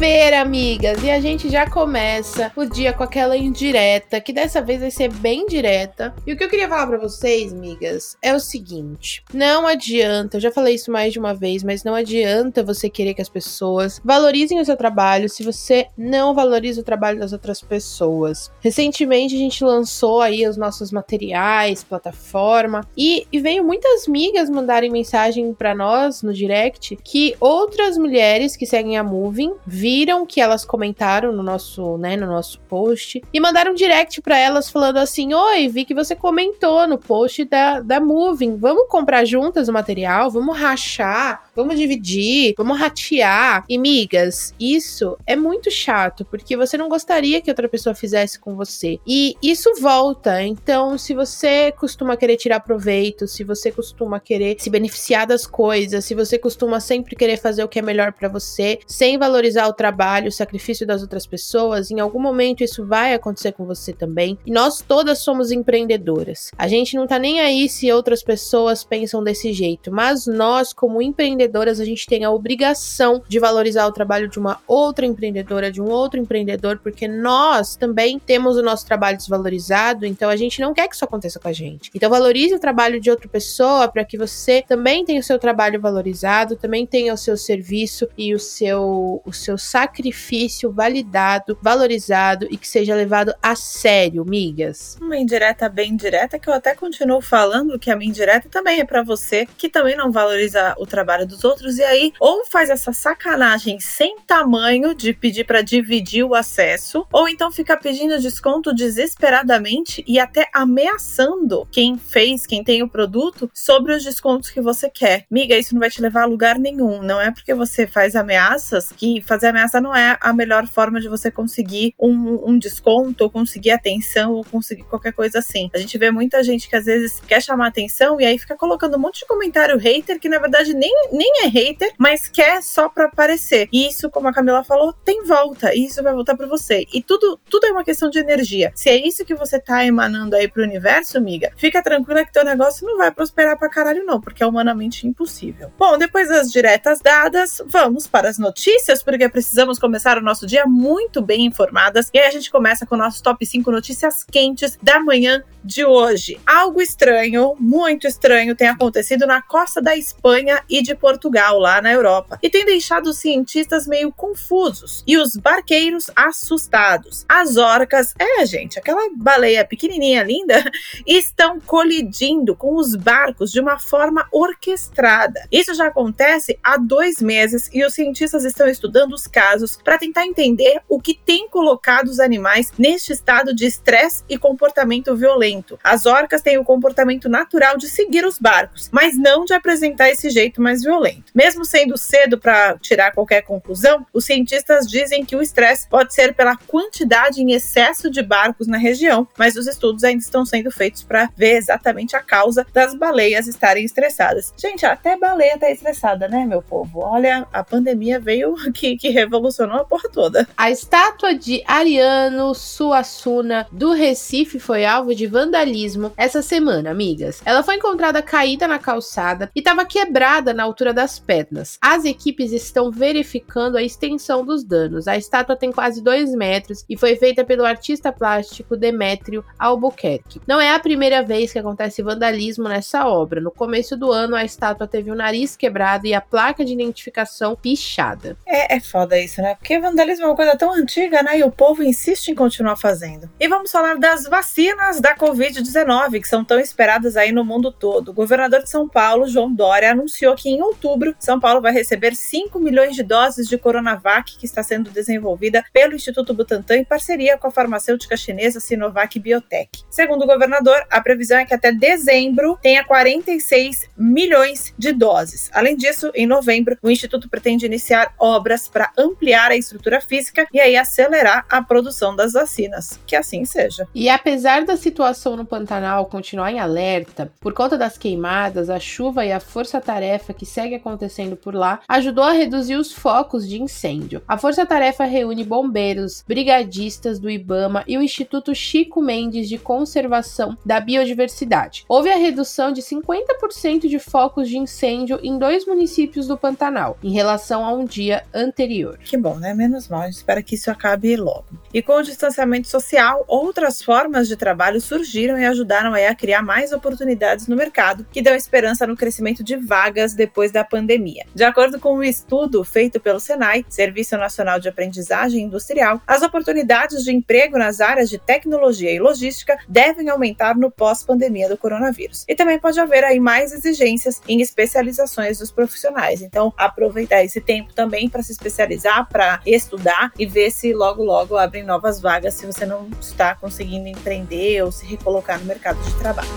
Quinta-feira 0.00 0.40
amigas, 0.40 1.02
e 1.02 1.10
a 1.10 1.20
gente 1.20 1.50
já 1.50 1.68
começa 1.68 2.50
o 2.56 2.64
dia 2.64 2.90
com 2.90 3.02
aquela 3.02 3.36
indireta, 3.36 4.18
que 4.18 4.32
dessa 4.32 4.62
vez 4.62 4.80
vai 4.80 4.90
ser 4.90 5.12
bem 5.12 5.44
direta. 5.44 6.14
E 6.26 6.32
o 6.32 6.36
que 6.38 6.42
eu 6.42 6.48
queria 6.48 6.70
falar 6.70 6.86
para 6.86 6.96
vocês, 6.96 7.52
amigas, 7.52 8.16
é 8.22 8.34
o 8.34 8.40
seguinte: 8.40 9.22
não 9.34 9.66
adianta, 9.66 10.38
eu 10.38 10.40
já 10.40 10.50
falei 10.50 10.74
isso 10.74 10.90
mais 10.90 11.12
de 11.12 11.18
uma 11.18 11.34
vez, 11.34 11.62
mas 11.62 11.84
não 11.84 11.94
adianta 11.94 12.64
você 12.64 12.88
querer 12.88 13.12
que 13.12 13.20
as 13.20 13.28
pessoas 13.28 14.00
valorizem 14.02 14.58
o 14.58 14.64
seu 14.64 14.74
trabalho 14.74 15.28
se 15.28 15.42
você 15.42 15.86
não 15.98 16.34
valoriza 16.34 16.80
o 16.80 16.84
trabalho 16.84 17.20
das 17.20 17.34
outras 17.34 17.60
pessoas. 17.60 18.50
Recentemente 18.62 19.34
a 19.34 19.38
gente 19.38 19.62
lançou 19.62 20.22
aí 20.22 20.48
os 20.48 20.56
nossos 20.56 20.90
materiais, 20.90 21.84
plataforma, 21.84 22.88
e, 22.96 23.26
e 23.30 23.38
veio 23.38 23.62
muitas 23.62 24.08
amigas 24.08 24.48
mandarem 24.48 24.90
mensagem 24.90 25.52
para 25.52 25.74
nós 25.74 26.22
no 26.22 26.32
direct 26.32 26.96
que 27.04 27.36
outras 27.38 27.98
mulheres 27.98 28.56
que 28.56 28.64
seguem 28.64 28.96
a 28.96 29.04
Moving 29.04 29.52
viram 29.90 30.24
que 30.24 30.40
elas 30.40 30.64
comentaram 30.64 31.32
no 31.32 31.42
nosso, 31.42 31.98
né, 31.98 32.16
no 32.16 32.26
nosso 32.28 32.60
post 32.60 33.20
e 33.32 33.40
mandaram 33.40 33.72
um 33.72 33.74
direct 33.74 34.22
para 34.22 34.38
elas 34.38 34.70
falando 34.70 34.98
assim: 34.98 35.34
"Oi, 35.34 35.66
vi 35.66 35.84
que 35.84 35.92
você 35.92 36.14
comentou 36.14 36.86
no 36.86 36.96
post 36.96 37.44
da 37.44 37.80
da 37.80 37.98
Moving. 37.98 38.56
Vamos 38.56 38.86
comprar 38.88 39.24
juntas 39.24 39.68
o 39.68 39.72
material, 39.72 40.30
vamos 40.30 40.56
rachar, 40.56 41.49
vamos 41.62 41.78
dividir, 41.78 42.54
vamos 42.56 42.78
ratear". 42.78 43.64
E 43.68 43.78
migas, 43.78 44.54
isso 44.58 45.16
é 45.26 45.36
muito 45.36 45.70
chato, 45.70 46.24
porque 46.24 46.56
você 46.56 46.76
não 46.76 46.88
gostaria 46.88 47.40
que 47.40 47.50
outra 47.50 47.68
pessoa 47.68 47.94
fizesse 47.94 48.38
com 48.38 48.54
você. 48.54 48.98
E 49.06 49.34
isso 49.42 49.70
volta. 49.80 50.42
Então, 50.42 50.96
se 50.98 51.14
você 51.14 51.72
costuma 51.72 52.16
querer 52.16 52.36
tirar 52.36 52.60
proveito, 52.60 53.26
se 53.26 53.44
você 53.44 53.70
costuma 53.70 54.20
querer 54.20 54.56
se 54.58 54.70
beneficiar 54.70 55.26
das 55.26 55.46
coisas, 55.46 56.04
se 56.04 56.14
você 56.14 56.38
costuma 56.38 56.80
sempre 56.80 57.16
querer 57.16 57.36
fazer 57.36 57.64
o 57.64 57.68
que 57.68 57.78
é 57.78 57.82
melhor 57.82 58.12
para 58.12 58.28
você, 58.28 58.78
sem 58.86 59.18
valorizar 59.18 59.66
o 59.68 59.72
trabalho, 59.72 60.28
o 60.28 60.32
sacrifício 60.32 60.86
das 60.86 61.02
outras 61.02 61.26
pessoas, 61.26 61.90
em 61.90 62.00
algum 62.00 62.20
momento 62.20 62.64
isso 62.64 62.84
vai 62.84 63.14
acontecer 63.14 63.52
com 63.52 63.64
você 63.64 63.92
também. 63.92 64.38
E 64.44 64.50
nós 64.50 64.80
todas 64.80 65.18
somos 65.18 65.50
empreendedoras. 65.50 66.50
A 66.56 66.68
gente 66.68 66.96
não 66.96 67.06
tá 67.06 67.18
nem 67.18 67.40
aí 67.40 67.68
se 67.68 67.90
outras 67.92 68.22
pessoas 68.22 68.84
pensam 68.84 69.22
desse 69.22 69.52
jeito, 69.52 69.92
mas 69.92 70.26
nós, 70.26 70.72
como 70.72 71.02
empreendedoras, 71.50 71.80
a 71.80 71.84
gente 71.84 72.06
tem 72.06 72.24
a 72.24 72.30
obrigação 72.30 73.22
de 73.28 73.38
valorizar 73.38 73.86
o 73.86 73.92
trabalho 73.92 74.28
de 74.28 74.38
uma 74.38 74.58
outra 74.66 75.04
empreendedora, 75.04 75.70
de 75.70 75.80
um 75.80 75.88
outro 75.88 76.18
empreendedor, 76.18 76.78
porque 76.78 77.08
nós 77.08 77.76
também 77.76 78.18
temos 78.18 78.56
o 78.56 78.62
nosso 78.62 78.86
trabalho 78.86 79.16
desvalorizado, 79.16 80.06
então 80.06 80.30
a 80.30 80.36
gente 80.36 80.60
não 80.60 80.72
quer 80.72 80.88
que 80.88 80.94
isso 80.94 81.04
aconteça 81.04 81.40
com 81.40 81.48
a 81.48 81.52
gente. 81.52 81.90
Então 81.94 82.08
valorize 82.08 82.54
o 82.54 82.60
trabalho 82.60 83.00
de 83.00 83.10
outra 83.10 83.28
pessoa 83.28 83.88
para 83.88 84.04
que 84.04 84.16
você 84.16 84.62
também 84.66 85.04
tenha 85.04 85.20
o 85.20 85.24
seu 85.24 85.38
trabalho 85.38 85.80
valorizado, 85.80 86.56
também 86.56 86.86
tenha 86.86 87.12
o 87.12 87.16
seu 87.16 87.36
serviço 87.36 88.08
e 88.16 88.34
o 88.34 88.38
seu 88.38 89.20
o 89.24 89.32
seu 89.32 89.58
sacrifício 89.58 90.70
validado, 90.70 91.58
valorizado 91.60 92.46
e 92.50 92.56
que 92.56 92.68
seja 92.68 92.94
levado 92.94 93.34
a 93.42 93.54
sério, 93.56 94.24
migas. 94.24 94.96
Uma 95.00 95.16
indireta 95.16 95.68
bem 95.68 95.96
direta 95.96 96.38
que 96.38 96.48
eu 96.48 96.54
até 96.54 96.74
continuo 96.74 97.20
falando 97.20 97.78
que 97.78 97.90
a 97.90 97.96
minha 97.96 98.10
indireta 98.10 98.48
também 98.48 98.80
é 98.80 98.84
para 98.84 99.02
você 99.02 99.46
que 99.56 99.68
também 99.68 99.96
não 99.96 100.12
valoriza 100.12 100.74
o 100.78 100.86
trabalho 100.86 101.26
dos 101.30 101.44
outros 101.44 101.78
e 101.78 101.84
aí 101.84 102.12
ou 102.20 102.44
faz 102.44 102.68
essa 102.68 102.92
sacanagem 102.92 103.80
sem 103.80 104.16
tamanho 104.26 104.94
de 104.94 105.12
pedir 105.12 105.44
para 105.44 105.62
dividir 105.62 106.24
o 106.24 106.34
acesso, 106.34 107.06
ou 107.12 107.28
então 107.28 107.50
fica 107.50 107.76
pedindo 107.76 108.20
desconto 108.20 108.74
desesperadamente 108.74 110.04
e 110.06 110.18
até 110.18 110.48
ameaçando 110.52 111.66
quem 111.70 111.96
fez, 111.96 112.46
quem 112.46 112.62
tem 112.62 112.82
o 112.82 112.88
produto 112.88 113.50
sobre 113.54 113.94
os 113.94 114.04
descontos 114.04 114.50
que 114.50 114.60
você 114.60 114.90
quer. 114.90 115.24
Miga, 115.30 115.56
isso 115.56 115.74
não 115.74 115.80
vai 115.80 115.90
te 115.90 116.02
levar 116.02 116.22
a 116.22 116.26
lugar 116.26 116.58
nenhum. 116.58 117.02
Não 117.02 117.20
é 117.20 117.30
porque 117.30 117.54
você 117.54 117.86
faz 117.86 118.16
ameaças 118.16 118.90
que 118.96 119.22
fazer 119.22 119.48
ameaça 119.48 119.80
não 119.80 119.94
é 119.94 120.18
a 120.20 120.32
melhor 120.32 120.66
forma 120.66 121.00
de 121.00 121.08
você 121.08 121.30
conseguir 121.30 121.94
um, 121.98 122.50
um 122.50 122.58
desconto, 122.58 123.24
ou 123.24 123.30
conseguir 123.30 123.70
atenção, 123.70 124.32
ou 124.32 124.44
conseguir 124.44 124.84
qualquer 124.84 125.12
coisa 125.12 125.38
assim. 125.38 125.70
A 125.74 125.78
gente 125.78 125.96
vê 125.98 126.10
muita 126.10 126.42
gente 126.42 126.68
que 126.68 126.76
às 126.76 126.84
vezes 126.84 127.20
quer 127.26 127.42
chamar 127.42 127.68
atenção 127.68 128.20
e 128.20 128.24
aí 128.24 128.38
fica 128.38 128.56
colocando 128.56 128.96
um 128.96 129.00
monte 129.00 129.20
de 129.20 129.26
comentário 129.26 129.78
hater 129.78 130.18
que 130.18 130.28
na 130.28 130.38
verdade 130.38 130.74
nem, 130.74 130.92
nem 131.20 131.44
é 131.44 131.48
hater, 131.48 131.92
mas 131.98 132.28
quer 132.28 132.62
só 132.62 132.88
pra 132.88 133.04
aparecer. 133.04 133.68
E 133.72 133.86
isso, 133.86 134.10
como 134.10 134.28
a 134.28 134.32
Camila 134.32 134.64
falou, 134.64 134.92
tem 135.04 135.24
volta. 135.24 135.74
E 135.74 135.86
isso 135.86 136.02
vai 136.02 136.12
voltar 136.12 136.36
para 136.36 136.46
você. 136.46 136.86
E 136.92 137.02
tudo, 137.02 137.38
tudo 137.48 137.66
é 137.66 137.70
uma 137.70 137.84
questão 137.84 138.08
de 138.08 138.18
energia. 138.18 138.72
Se 138.74 138.88
é 138.88 139.06
isso 139.06 139.24
que 139.24 139.34
você 139.34 139.60
tá 139.60 139.84
emanando 139.84 140.34
aí 140.34 140.48
pro 140.48 140.62
universo, 140.62 141.18
amiga, 141.18 141.52
fica 141.56 141.82
tranquila 141.82 142.24
que 142.24 142.32
teu 142.32 142.44
negócio 142.44 142.86
não 142.86 142.96
vai 142.96 143.10
prosperar 143.10 143.58
pra 143.58 143.68
caralho, 143.68 144.04
não, 144.04 144.20
porque 144.20 144.42
é 144.42 144.46
humanamente 144.46 145.06
impossível. 145.06 145.70
Bom, 145.78 145.98
depois 145.98 146.28
das 146.28 146.50
diretas 146.50 147.00
dadas, 147.00 147.62
vamos 147.66 148.06
para 148.06 148.28
as 148.28 148.38
notícias, 148.38 149.02
porque 149.02 149.28
precisamos 149.28 149.60
precisamos 149.60 149.78
começar 149.78 150.16
o 150.16 150.22
nosso 150.22 150.46
dia 150.46 150.64
muito 150.64 151.20
bem 151.20 151.44
informadas. 151.44 152.08
E 152.14 152.18
aí 152.18 152.26
a 152.26 152.30
gente 152.30 152.50
começa 152.50 152.86
com 152.86 152.94
o 152.94 152.98
nosso 152.98 153.22
top 153.22 153.44
5 153.44 153.70
notícias 153.70 154.24
quentes 154.24 154.78
da 154.82 155.00
manhã 155.00 155.42
de 155.62 155.84
hoje. 155.84 156.40
Algo 156.46 156.80
estranho, 156.80 157.54
muito 157.58 158.06
estranho, 158.06 158.54
tem 158.54 158.68
acontecido 158.68 159.26
na 159.26 159.42
costa 159.42 159.82
da 159.82 159.96
Espanha 159.96 160.62
e 160.68 160.82
de 160.82 160.94
Portugal, 160.94 161.09
lá 161.58 161.80
na 161.80 161.92
Europa, 161.92 162.38
e 162.42 162.50
tem 162.50 162.64
deixado 162.64 163.06
os 163.08 163.18
cientistas 163.18 163.86
meio 163.86 164.12
confusos 164.12 165.02
e 165.06 165.16
os 165.16 165.36
barqueiros 165.36 166.10
assustados. 166.14 167.24
As 167.28 167.56
orcas, 167.56 168.14
é, 168.18 168.44
gente, 168.46 168.78
aquela 168.78 169.08
baleia 169.16 169.64
pequenininha 169.64 170.22
linda, 170.22 170.62
estão 171.06 171.60
colidindo 171.60 172.54
com 172.54 172.76
os 172.76 172.94
barcos 172.94 173.50
de 173.50 173.60
uma 173.60 173.78
forma 173.78 174.26
orquestrada. 174.32 175.46
Isso 175.50 175.74
já 175.74 175.86
acontece 175.86 176.58
há 176.62 176.76
dois 176.76 177.20
meses 177.20 177.70
e 177.72 177.84
os 177.84 177.94
cientistas 177.94 178.44
estão 178.44 178.68
estudando 178.68 179.12
os 179.12 179.26
casos 179.26 179.78
para 179.82 179.98
tentar 179.98 180.26
entender 180.26 180.80
o 180.88 181.00
que 181.00 181.14
tem 181.14 181.48
colocado 181.48 182.08
os 182.08 182.20
animais 182.20 182.72
neste 182.78 183.12
estado 183.12 183.54
de 183.54 183.66
estresse 183.66 184.24
e 184.28 184.38
comportamento 184.38 185.16
violento. 185.16 185.78
As 185.82 186.06
orcas 186.06 186.42
têm 186.42 186.58
o 186.58 186.64
comportamento 186.64 187.28
natural 187.28 187.76
de 187.76 187.88
seguir 187.88 188.24
os 188.24 188.38
barcos, 188.38 188.88
mas 188.92 189.16
não 189.16 189.44
de 189.44 189.54
apresentar 189.54 190.10
esse 190.10 190.30
jeito 190.30 190.60
mais 190.60 190.82
violento. 190.82 190.99
Mesmo 191.34 191.64
sendo 191.64 191.96
cedo 191.96 192.38
para 192.38 192.76
tirar 192.78 193.12
qualquer 193.12 193.42
conclusão, 193.42 194.06
os 194.12 194.24
cientistas 194.24 194.86
dizem 194.86 195.24
que 195.24 195.36
o 195.36 195.42
estresse 195.42 195.88
pode 195.88 196.14
ser 196.14 196.34
pela 196.34 196.56
quantidade 196.56 197.42
em 197.42 197.52
excesso 197.52 198.10
de 198.10 198.22
barcos 198.22 198.66
na 198.66 198.76
região, 198.76 199.26
mas 199.38 199.56
os 199.56 199.66
estudos 199.66 200.04
ainda 200.04 200.22
estão 200.22 200.44
sendo 200.44 200.70
feitos 200.70 201.02
para 201.02 201.28
ver 201.36 201.56
exatamente 201.56 202.16
a 202.16 202.20
causa 202.20 202.66
das 202.72 202.94
baleias 202.94 203.46
estarem 203.46 203.84
estressadas. 203.84 204.52
Gente, 204.56 204.84
até 204.86 205.16
baleia 205.16 205.58
tá 205.58 205.70
estressada, 205.70 206.28
né, 206.28 206.44
meu 206.44 206.62
povo? 206.62 207.00
Olha, 207.00 207.46
a 207.52 207.62
pandemia 207.62 208.18
veio 208.18 208.54
que, 208.72 208.96
que 208.96 209.08
revolucionou 209.08 209.76
a 209.76 209.84
porra 209.84 210.08
toda. 210.12 210.48
A 210.56 210.70
estátua 210.70 211.34
de 211.34 211.62
Ariano 211.66 212.54
Suassuna 212.54 213.66
do 213.70 213.92
Recife 213.92 214.58
foi 214.58 214.84
alvo 214.84 215.14
de 215.14 215.26
vandalismo 215.26 216.12
essa 216.16 216.42
semana, 216.42 216.90
amigas. 216.90 217.40
Ela 217.44 217.62
foi 217.62 217.76
encontrada 217.76 218.22
caída 218.22 218.66
na 218.66 218.78
calçada 218.78 219.50
e 219.54 219.60
estava 219.60 219.84
quebrada 219.84 220.52
na 220.52 220.62
altura 220.62 220.89
das 220.92 221.18
pernas. 221.18 221.78
As 221.80 222.04
equipes 222.04 222.52
estão 222.52 222.90
verificando 222.90 223.76
a 223.76 223.82
extensão 223.82 224.44
dos 224.44 224.64
danos. 224.64 225.08
A 225.08 225.16
estátua 225.16 225.56
tem 225.56 225.72
quase 225.72 226.02
2 226.02 226.34
metros 226.34 226.84
e 226.88 226.96
foi 226.96 227.16
feita 227.16 227.44
pelo 227.44 227.64
artista 227.64 228.12
plástico 228.12 228.76
Demétrio 228.76 229.44
Albuquerque. 229.58 230.40
Não 230.46 230.60
é 230.60 230.74
a 230.74 230.78
primeira 230.78 231.22
vez 231.22 231.52
que 231.52 231.58
acontece 231.58 232.02
vandalismo 232.02 232.68
nessa 232.68 233.06
obra. 233.06 233.40
No 233.40 233.50
começo 233.50 233.96
do 233.96 234.10
ano, 234.10 234.36
a 234.36 234.44
estátua 234.44 234.86
teve 234.86 235.10
o 235.10 235.14
nariz 235.14 235.56
quebrado 235.56 236.06
e 236.06 236.14
a 236.14 236.20
placa 236.20 236.64
de 236.64 236.72
identificação 236.72 237.56
pichada. 237.56 238.36
É, 238.46 238.76
é 238.76 238.80
foda 238.80 239.18
isso, 239.18 239.40
né? 239.40 239.54
Porque 239.54 239.78
vandalismo 239.78 240.24
é 240.24 240.28
uma 240.28 240.36
coisa 240.36 240.56
tão 240.56 240.72
antiga, 240.72 241.22
né? 241.22 241.38
E 241.38 241.44
o 241.44 241.50
povo 241.50 241.82
insiste 241.82 242.28
em 242.28 242.34
continuar 242.34 242.76
fazendo. 242.76 243.30
E 243.38 243.48
vamos 243.48 243.70
falar 243.70 243.96
das 243.98 244.24
vacinas 244.24 245.00
da 245.00 245.16
Covid-19, 245.16 246.20
que 246.20 246.28
são 246.28 246.44
tão 246.44 246.58
esperadas 246.58 247.16
aí 247.16 247.32
no 247.32 247.44
mundo 247.44 247.70
todo. 247.70 248.10
O 248.10 248.14
governador 248.14 248.62
de 248.62 248.70
São 248.70 248.88
Paulo, 248.88 249.28
João 249.28 249.52
Dória, 249.52 249.92
anunciou 249.92 250.34
que 250.34 250.48
em 250.48 250.62
outubro 250.62 250.79
outubro, 250.80 251.14
São 251.18 251.38
Paulo 251.38 251.60
vai 251.60 251.72
receber 251.72 252.16
5 252.16 252.58
milhões 252.58 252.96
de 252.96 253.02
doses 253.02 253.46
de 253.46 253.58
Coronavac 253.58 254.38
que 254.38 254.46
está 254.46 254.62
sendo 254.62 254.90
desenvolvida 254.90 255.62
pelo 255.72 255.94
Instituto 255.94 256.32
Butantan 256.32 256.78
em 256.78 256.84
parceria 256.84 257.36
com 257.36 257.48
a 257.48 257.50
farmacêutica 257.50 258.16
chinesa 258.16 258.58
Sinovac 258.58 259.18
Biotech. 259.18 259.84
Segundo 259.90 260.22
o 260.22 260.26
governador, 260.26 260.82
a 260.90 261.00
previsão 261.00 261.38
é 261.38 261.44
que 261.44 261.52
até 261.52 261.70
dezembro 261.70 262.58
tenha 262.62 262.82
46 262.84 263.90
milhões 263.96 264.72
de 264.78 264.92
doses. 264.92 265.50
Além 265.52 265.76
disso, 265.76 266.10
em 266.14 266.26
novembro, 266.26 266.78
o 266.82 266.90
instituto 266.90 267.28
pretende 267.28 267.66
iniciar 267.66 268.14
obras 268.18 268.66
para 268.68 268.90
ampliar 268.96 269.50
a 269.50 269.56
estrutura 269.56 270.00
física 270.00 270.46
e 270.52 270.60
aí 270.60 270.76
acelerar 270.76 271.44
a 271.50 271.62
produção 271.62 272.16
das 272.16 272.32
vacinas. 272.32 272.98
Que 273.06 273.14
assim 273.14 273.44
seja. 273.44 273.86
E 273.94 274.08
apesar 274.08 274.64
da 274.64 274.76
situação 274.76 275.36
no 275.36 275.44
Pantanal 275.44 276.06
continuar 276.06 276.50
em 276.52 276.58
alerta, 276.58 277.30
por 277.40 277.52
conta 277.52 277.76
das 277.76 277.98
queimadas, 277.98 278.70
a 278.70 278.80
chuva 278.80 279.26
e 279.26 279.32
a 279.32 279.40
força-tarefa 279.40 280.32
que 280.32 280.46
segue 280.46 280.69
acontecendo 280.74 281.36
por 281.36 281.54
lá, 281.54 281.80
ajudou 281.88 282.24
a 282.24 282.32
reduzir 282.32 282.76
os 282.76 282.92
focos 282.92 283.48
de 283.48 283.60
incêndio. 283.60 284.22
A 284.26 284.38
força-tarefa 284.38 285.04
reúne 285.04 285.44
bombeiros, 285.44 286.24
brigadistas 286.26 287.18
do 287.18 287.30
IBAMA 287.30 287.84
e 287.86 287.96
o 287.96 288.02
Instituto 288.02 288.54
Chico 288.54 289.00
Mendes 289.00 289.48
de 289.48 289.58
Conservação 289.58 290.56
da 290.64 290.80
Biodiversidade. 290.80 291.84
Houve 291.88 292.10
a 292.10 292.16
redução 292.16 292.72
de 292.72 292.82
50% 292.82 293.88
de 293.88 293.98
focos 293.98 294.48
de 294.48 294.58
incêndio 294.58 295.18
em 295.22 295.38
dois 295.38 295.66
municípios 295.66 296.26
do 296.26 296.36
Pantanal, 296.36 296.98
em 297.02 297.12
relação 297.12 297.64
a 297.64 297.72
um 297.72 297.84
dia 297.84 298.24
anterior. 298.34 298.98
Que 298.98 299.16
bom, 299.16 299.38
né? 299.38 299.54
Menos 299.54 299.88
mal. 299.88 300.08
Espero 300.08 300.42
que 300.42 300.54
isso 300.54 300.70
acabe 300.70 301.16
logo. 301.16 301.46
E 301.72 301.82
com 301.82 301.94
o 301.94 302.02
distanciamento 302.02 302.68
social, 302.68 303.24
outras 303.26 303.82
formas 303.82 304.28
de 304.28 304.36
trabalho 304.36 304.80
surgiram 304.80 305.38
e 305.38 305.46
ajudaram 305.46 305.94
a 305.94 306.14
criar 306.14 306.42
mais 306.42 306.72
oportunidades 306.72 307.46
no 307.46 307.56
mercado, 307.56 308.06
que 308.10 308.22
dão 308.22 308.34
esperança 308.34 308.86
no 308.86 308.96
crescimento 308.96 309.44
de 309.44 309.56
vagas 309.56 310.14
depois 310.14 310.50
da 310.50 310.59
pandemia. 310.64 311.26
De 311.34 311.44
acordo 311.44 311.78
com 311.78 311.96
um 311.96 312.02
estudo 312.02 312.62
feito 312.64 313.00
pelo 313.00 313.20
Senai, 313.20 313.64
Serviço 313.68 314.16
Nacional 314.16 314.58
de 314.58 314.68
Aprendizagem 314.68 315.44
Industrial, 315.44 316.00
as 316.06 316.22
oportunidades 316.22 317.04
de 317.04 317.12
emprego 317.12 317.58
nas 317.58 317.80
áreas 317.80 318.08
de 318.08 318.18
tecnologia 318.18 318.92
e 318.92 318.98
logística 318.98 319.58
devem 319.68 320.08
aumentar 320.08 320.56
no 320.56 320.70
pós-pandemia 320.70 321.48
do 321.48 321.56
coronavírus. 321.56 322.24
E 322.28 322.34
também 322.34 322.58
pode 322.58 322.78
haver 322.80 323.04
aí 323.04 323.20
mais 323.20 323.52
exigências 323.52 324.20
em 324.28 324.40
especializações 324.40 325.38
dos 325.38 325.50
profissionais. 325.50 326.22
Então, 326.22 326.52
aproveitar 326.56 327.24
esse 327.24 327.40
tempo 327.40 327.72
também 327.74 328.08
para 328.08 328.22
se 328.22 328.32
especializar, 328.32 329.08
para 329.08 329.40
estudar 329.46 330.12
e 330.18 330.26
ver 330.26 330.50
se 330.50 330.72
logo 330.72 331.02
logo 331.02 331.36
abrem 331.36 331.62
novas 331.62 332.00
vagas 332.00 332.34
se 332.34 332.46
você 332.46 332.66
não 332.66 332.88
está 333.00 333.34
conseguindo 333.34 333.88
empreender 333.88 334.62
ou 334.62 334.72
se 334.72 334.86
recolocar 334.86 335.38
no 335.38 335.46
mercado 335.46 335.80
de 335.82 335.94
trabalho. 335.96 336.28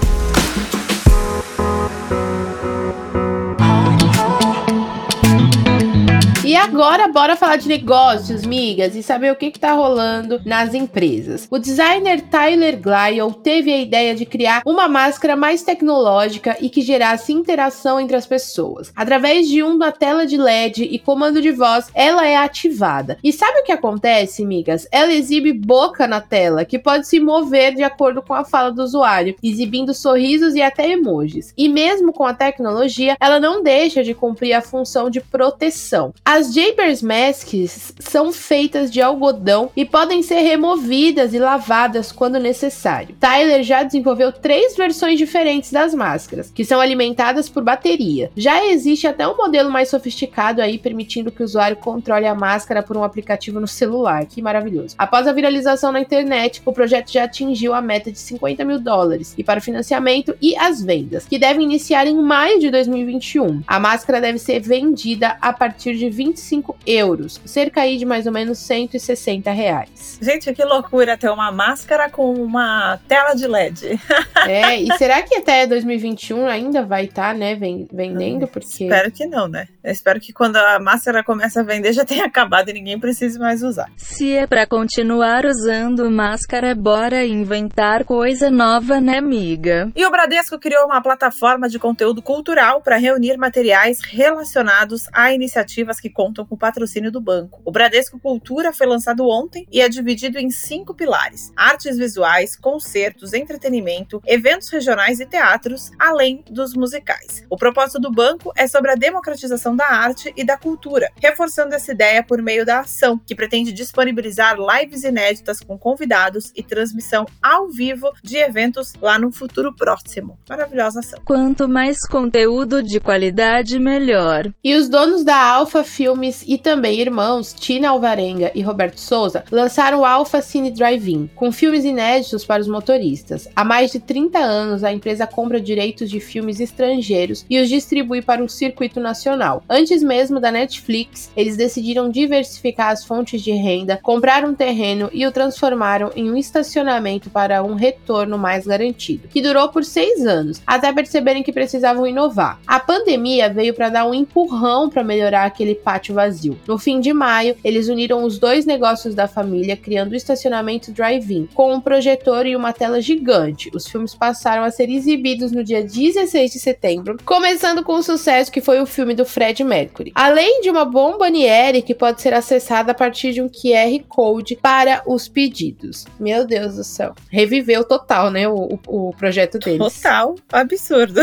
E 6.54 6.56
agora, 6.56 7.08
bora 7.08 7.36
falar 7.36 7.56
de 7.56 7.68
negócios, 7.68 8.46
migas, 8.46 8.96
e 8.96 9.02
saber 9.02 9.32
o 9.32 9.36
que, 9.36 9.50
que 9.50 9.60
tá 9.60 9.74
rolando 9.74 10.40
nas 10.46 10.76
empresas. 10.76 11.48
O 11.50 11.58
designer 11.58 12.22
Tyler 12.22 12.80
Glyle 12.80 13.34
teve 13.42 13.74
a 13.74 13.82
ideia 13.82 14.14
de 14.14 14.24
criar 14.24 14.62
uma 14.64 14.88
máscara 14.88 15.36
mais 15.36 15.64
tecnológica 15.64 16.56
e 16.62 16.70
que 16.70 16.84
gerasse 16.84 17.34
interação 17.34 18.00
entre 18.00 18.16
as 18.16 18.28
pessoas. 18.28 18.94
Através 18.96 19.48
de 19.48 19.64
uma 19.64 19.92
tela 19.92 20.28
de 20.28 20.38
LED 20.38 20.84
e 20.84 21.00
comando 21.00 21.42
de 21.42 21.50
voz, 21.50 21.88
ela 21.92 22.24
é 22.24 22.38
ativada. 22.38 23.18
E 23.24 23.34
sabe 23.34 23.62
o 23.62 23.64
que 23.64 23.72
acontece, 23.72 24.46
migas? 24.46 24.88
Ela 24.92 25.12
exibe 25.12 25.54
boca 25.54 26.06
na 26.06 26.22
tela, 26.22 26.64
que 26.64 26.78
pode 26.78 27.08
se 27.08 27.20
mover 27.20 27.74
de 27.74 27.82
acordo 27.82 28.22
com 28.22 28.36
a 28.36 28.46
fala 28.46 28.72
do 28.72 28.84
usuário, 28.84 29.36
exibindo 29.42 29.92
sorrisos 29.92 30.54
e 30.54 30.62
até 30.62 30.88
emojis. 30.92 31.52
E 31.58 31.68
mesmo 31.68 32.14
com 32.14 32.28
a 32.28 32.34
tecnologia, 32.36 33.18
ela 33.20 33.40
não 33.40 33.64
deixa 33.64 34.04
de 34.04 34.14
cumprir 34.14 34.54
a 34.54 34.62
função 34.62 35.10
de 35.10 35.20
proteção. 35.20 36.14
As 36.24 36.43
Japers 36.52 37.02
Masks 37.02 37.94
são 38.00 38.32
feitas 38.32 38.92
de 38.92 39.02
algodão 39.02 39.70
e 39.76 39.86
podem 39.86 40.24
ser 40.24 40.40
removidas 40.40 41.34
e 41.34 41.40
lavadas 41.40 42.12
quando 42.12 42.40
necessário. 42.40 43.16
Tyler 43.20 43.62
já 43.62 43.84
desenvolveu 43.84 44.32
três 44.32 44.76
versões 44.76 45.18
diferentes 45.18 45.72
das 45.72 45.94
máscaras, 45.94 46.50
que 46.50 46.66
são 46.66 46.80
alimentadas 46.80 47.48
por 47.48 47.64
bateria. 47.64 48.32
Já 48.36 48.66
existe 48.66 49.06
até 49.06 49.28
um 49.28 49.38
modelo 49.38 49.70
mais 49.70 49.90
sofisticado 49.90 50.62
aí, 50.62 50.80
permitindo 50.80 51.32
que 51.32 51.42
o 51.42 51.46
usuário 51.46 51.78
controle 51.78 52.26
a 52.26 52.34
máscara 52.34 52.82
por 52.82 52.98
um 52.98 53.04
aplicativo 53.04 53.60
no 53.60 53.68
celular. 53.68 54.26
Que 54.26 54.42
maravilhoso. 54.42 54.96
Após 54.98 55.28
a 55.28 55.34
viralização 55.34 55.92
na 55.92 56.02
internet, 56.02 56.62
o 56.66 56.74
projeto 56.74 57.12
já 57.12 57.26
atingiu 57.26 57.74
a 57.74 57.82
meta 57.82 58.12
de 58.12 58.20
50 58.20 58.66
mil 58.66 58.80
dólares 58.80 59.34
e 59.38 59.44
para 59.44 59.60
o 59.60 59.64
financiamento 59.64 60.36
e 60.42 60.56
as 60.56 60.82
vendas, 60.82 61.26
que 61.26 61.38
devem 61.38 61.64
iniciar 61.64 62.08
em 62.08 62.16
maio 62.16 62.60
de 62.60 62.70
2021. 62.72 63.62
A 63.68 63.80
máscara 63.80 64.22
deve 64.22 64.40
ser 64.40 64.60
vendida 64.60 65.38
a 65.42 65.54
partir 65.54 65.96
de 65.96 66.10
25 66.34 66.76
euros, 66.86 67.40
cerca 67.46 67.82
aí 67.82 67.98
de 67.98 68.06
mais 68.06 68.26
ou 68.26 68.32
menos 68.32 68.58
160 68.60 69.52
reais. 69.52 70.18
Gente, 70.22 70.52
que 70.54 70.64
loucura 70.64 71.18
ter 71.18 71.30
uma 71.30 71.52
máscara 71.52 72.10
com 72.10 72.34
uma 72.34 73.00
tela 73.08 73.34
de 73.34 73.48
LED. 73.48 74.00
é, 74.48 74.82
e 74.82 74.92
será 74.98 75.22
que 75.22 75.36
até 75.36 75.68
2021 75.68 76.48
ainda 76.48 76.84
vai 76.84 77.06
estar, 77.06 77.34
tá, 77.34 77.38
né, 77.38 77.56
vendendo? 77.56 78.48
Porque... 78.48 78.86
Espero 78.86 79.12
que 79.12 79.26
não, 79.26 79.48
né? 79.48 79.68
Eu 79.84 79.92
espero 79.92 80.18
que 80.18 80.32
quando 80.32 80.56
a 80.56 80.80
máscara 80.80 81.22
comece 81.22 81.60
a 81.60 81.64
vender 81.64 81.92
já 81.92 82.06
tenha 82.06 82.24
acabado 82.26 82.70
e 82.70 82.74
ninguém 82.74 82.98
precise 82.98 83.38
mais 83.38 83.62
usar. 83.62 83.92
Se 83.98 84.32
é 84.32 84.48
para 84.48 84.66
continuar 84.66 85.46
usando 85.46 86.10
máscara, 86.10 86.74
bora 86.74 87.26
inventar 87.26 88.06
coisa 88.06 88.50
nova, 88.50 89.02
né, 89.02 89.18
amiga? 89.18 89.92
E 89.94 90.06
o 90.06 90.10
Bradesco 90.10 90.58
criou 90.58 90.86
uma 90.86 91.02
plataforma 91.02 91.68
de 91.68 91.78
conteúdo 91.78 92.22
cultural 92.22 92.82
para 92.82 92.96
reunir 92.96 93.36
materiais 93.38 94.00
relacionados 94.02 95.02
a 95.12 95.34
iniciativas 95.34 96.00
que 96.00 96.10
contam 96.10 96.46
com 96.46 96.56
o 96.56 96.58
patrocínio 96.58 97.12
do 97.12 97.20
banco. 97.20 97.62
O 97.66 97.72
Bradesco 97.72 98.18
Cultura 98.18 98.72
foi 98.72 98.88
lançado 98.88 99.28
ontem 99.28 99.68
e 99.70 99.82
é 99.82 99.90
dividido 99.90 100.40
em 100.40 100.50
cinco 100.50 100.94
pilares: 100.94 101.52
artes 101.58 101.98
visuais, 101.98 102.56
concertos, 102.56 103.34
entretenimento, 103.34 104.22
eventos 104.26 104.70
regionais 104.70 105.20
e 105.20 105.26
teatros, 105.26 105.92
além 106.00 106.42
dos 106.50 106.74
musicais. 106.74 107.44
O 107.50 107.58
propósito 107.58 108.00
do 108.00 108.10
banco 108.10 108.54
é 108.56 108.66
sobre 108.66 108.90
a 108.92 108.96
democratização 108.96 109.73
da 109.76 109.88
arte 109.88 110.34
e 110.36 110.44
da 110.44 110.58
cultura, 110.58 111.10
reforçando 111.22 111.76
essa 111.76 111.92
ideia 111.92 112.24
por 112.24 112.42
meio 112.42 112.66
da 112.66 112.82
ação, 112.82 113.20
que 113.26 113.36
pretende 113.36 113.72
disponibilizar 113.72 114.58
lives 114.58 115.04
inéditas 115.04 115.60
com 115.60 115.78
convidados 115.78 116.52
e 116.56 116.64
transmissão 116.64 117.26
ao 117.42 117.70
vivo 117.70 118.12
de 118.24 118.38
eventos 118.38 118.94
lá 119.02 119.18
no 119.20 119.32
futuro 119.32 119.74
próximo. 119.74 120.38
Maravilhosa 120.50 121.00
ação. 121.00 121.20
Quanto 121.26 121.68
mais 121.68 122.00
conteúdo 122.08 122.82
de 122.82 123.00
qualidade, 123.00 123.80
melhor. 123.80 124.52
E 124.64 124.76
os 124.76 124.90
donos 124.90 125.24
da 125.24 125.38
Alpha 125.38 125.84
Filmes 125.84 126.44
e 126.48 126.58
também 126.58 127.00
irmãos 127.00 127.54
Tina 127.54 127.90
Alvarenga 127.90 128.52
e 128.56 128.62
Roberto 128.62 129.00
Souza 129.00 129.44
lançaram 129.52 130.00
o 130.00 130.06
Alpha 130.06 130.42
Cine 130.42 130.72
Drive-In, 130.72 131.30
com 131.36 131.52
filmes 131.52 131.84
inéditos 131.84 132.46
para 132.46 132.62
os 132.62 132.68
motoristas. 132.68 133.48
Há 133.56 133.64
mais 133.64 133.92
de 133.92 134.00
30 134.00 134.40
anos, 134.40 134.84
a 134.84 134.92
empresa 134.92 135.28
compra 135.28 135.60
direitos 135.60 136.10
de 136.10 136.20
filmes 136.20 136.60
estrangeiros 136.60 137.46
e 137.50 137.62
os 137.62 137.70
distribui 137.70 138.22
para 138.22 138.44
um 138.44 138.48
circuito 138.48 139.00
nacional. 139.00 139.63
Antes 139.70 140.04
mesmo 140.04 140.40
da 140.40 140.52
Netflix, 140.52 141.32
eles 141.36 141.56
decidiram 141.56 142.10
diversificar 142.10 142.90
as 142.90 143.06
fontes 143.06 143.42
de 143.42 143.52
renda, 143.52 144.00
comprar 144.02 144.44
um 144.46 144.54
terreno 144.54 145.10
e 145.14 145.26
o 145.26 145.32
transformaram 145.32 146.12
em 146.16 146.30
um 146.30 146.38
estacionamento 146.38 147.30
para 147.30 147.64
um 147.64 147.74
retorno 147.74 148.38
mais 148.38 148.68
garantido, 148.68 149.28
que 149.28 149.42
durou 149.42 149.70
por 149.70 149.84
seis 149.84 150.26
anos, 150.26 150.62
até 150.68 150.92
perceberem 150.92 151.44
que 151.44 151.54
precisavam 151.54 152.06
inovar. 152.06 152.60
A 152.68 152.80
pandemia 152.80 153.50
veio 153.50 153.74
para 153.74 153.90
dar 153.90 154.06
um 154.06 154.14
empurrão 154.14 154.90
para 154.90 155.04
melhorar 155.04 155.46
aquele 155.46 155.76
pátio 155.76 156.16
vazio. 156.16 156.60
No 156.68 156.78
fim 156.78 157.00
de 157.00 157.14
maio, 157.14 157.56
eles 157.64 157.88
uniram 157.88 158.24
os 158.24 158.38
dois 158.38 158.66
negócios 158.66 159.16
da 159.16 159.28
família, 159.28 159.78
criando 159.78 160.12
o 160.12 160.16
estacionamento 160.16 160.92
drive-in, 160.92 161.48
com 161.54 161.74
um 161.74 161.82
projetor 161.82 162.46
e 162.46 162.56
uma 162.56 162.74
tela 162.74 163.02
gigante. 163.02 163.72
Os 163.74 163.88
filmes 163.88 164.14
passaram 164.14 164.64
a 164.64 164.72
ser 164.72 164.90
exibidos 164.90 165.52
no 165.52 165.64
dia 165.64 165.84
16 165.84 166.52
de 166.52 166.60
setembro, 166.60 167.18
começando 167.26 167.84
com 167.84 167.94
o 167.94 168.04
sucesso 168.04 168.52
que 168.52 168.62
foi 168.62 168.82
o 168.82 168.86
filme 168.86 169.14
do 169.14 169.26
Fred 169.26 169.53
Mercury. 169.62 170.14
Além 170.16 170.62
de 170.62 170.70
uma 170.70 170.86
bomboniere 170.86 171.82
que 171.82 171.94
pode 171.94 172.22
ser 172.22 172.34
acessada 172.34 172.94
a 172.94 172.96
partir 172.96 173.34
de 173.34 173.42
um 173.42 173.50
QR 173.50 174.02
Code 174.08 174.56
para 174.56 175.04
os 175.06 175.28
pedidos. 175.28 176.06
Meu 176.18 176.48
Deus 176.48 176.78
do 176.78 176.84
céu. 176.86 177.14
Reviveu 177.30 177.84
total, 177.84 178.32
né, 178.32 178.48
o, 178.48 178.80
o, 178.88 179.10
o 179.10 179.14
projeto 179.18 179.60
deles. 179.60 179.80
Total, 179.80 180.36
absurdo. 180.50 181.22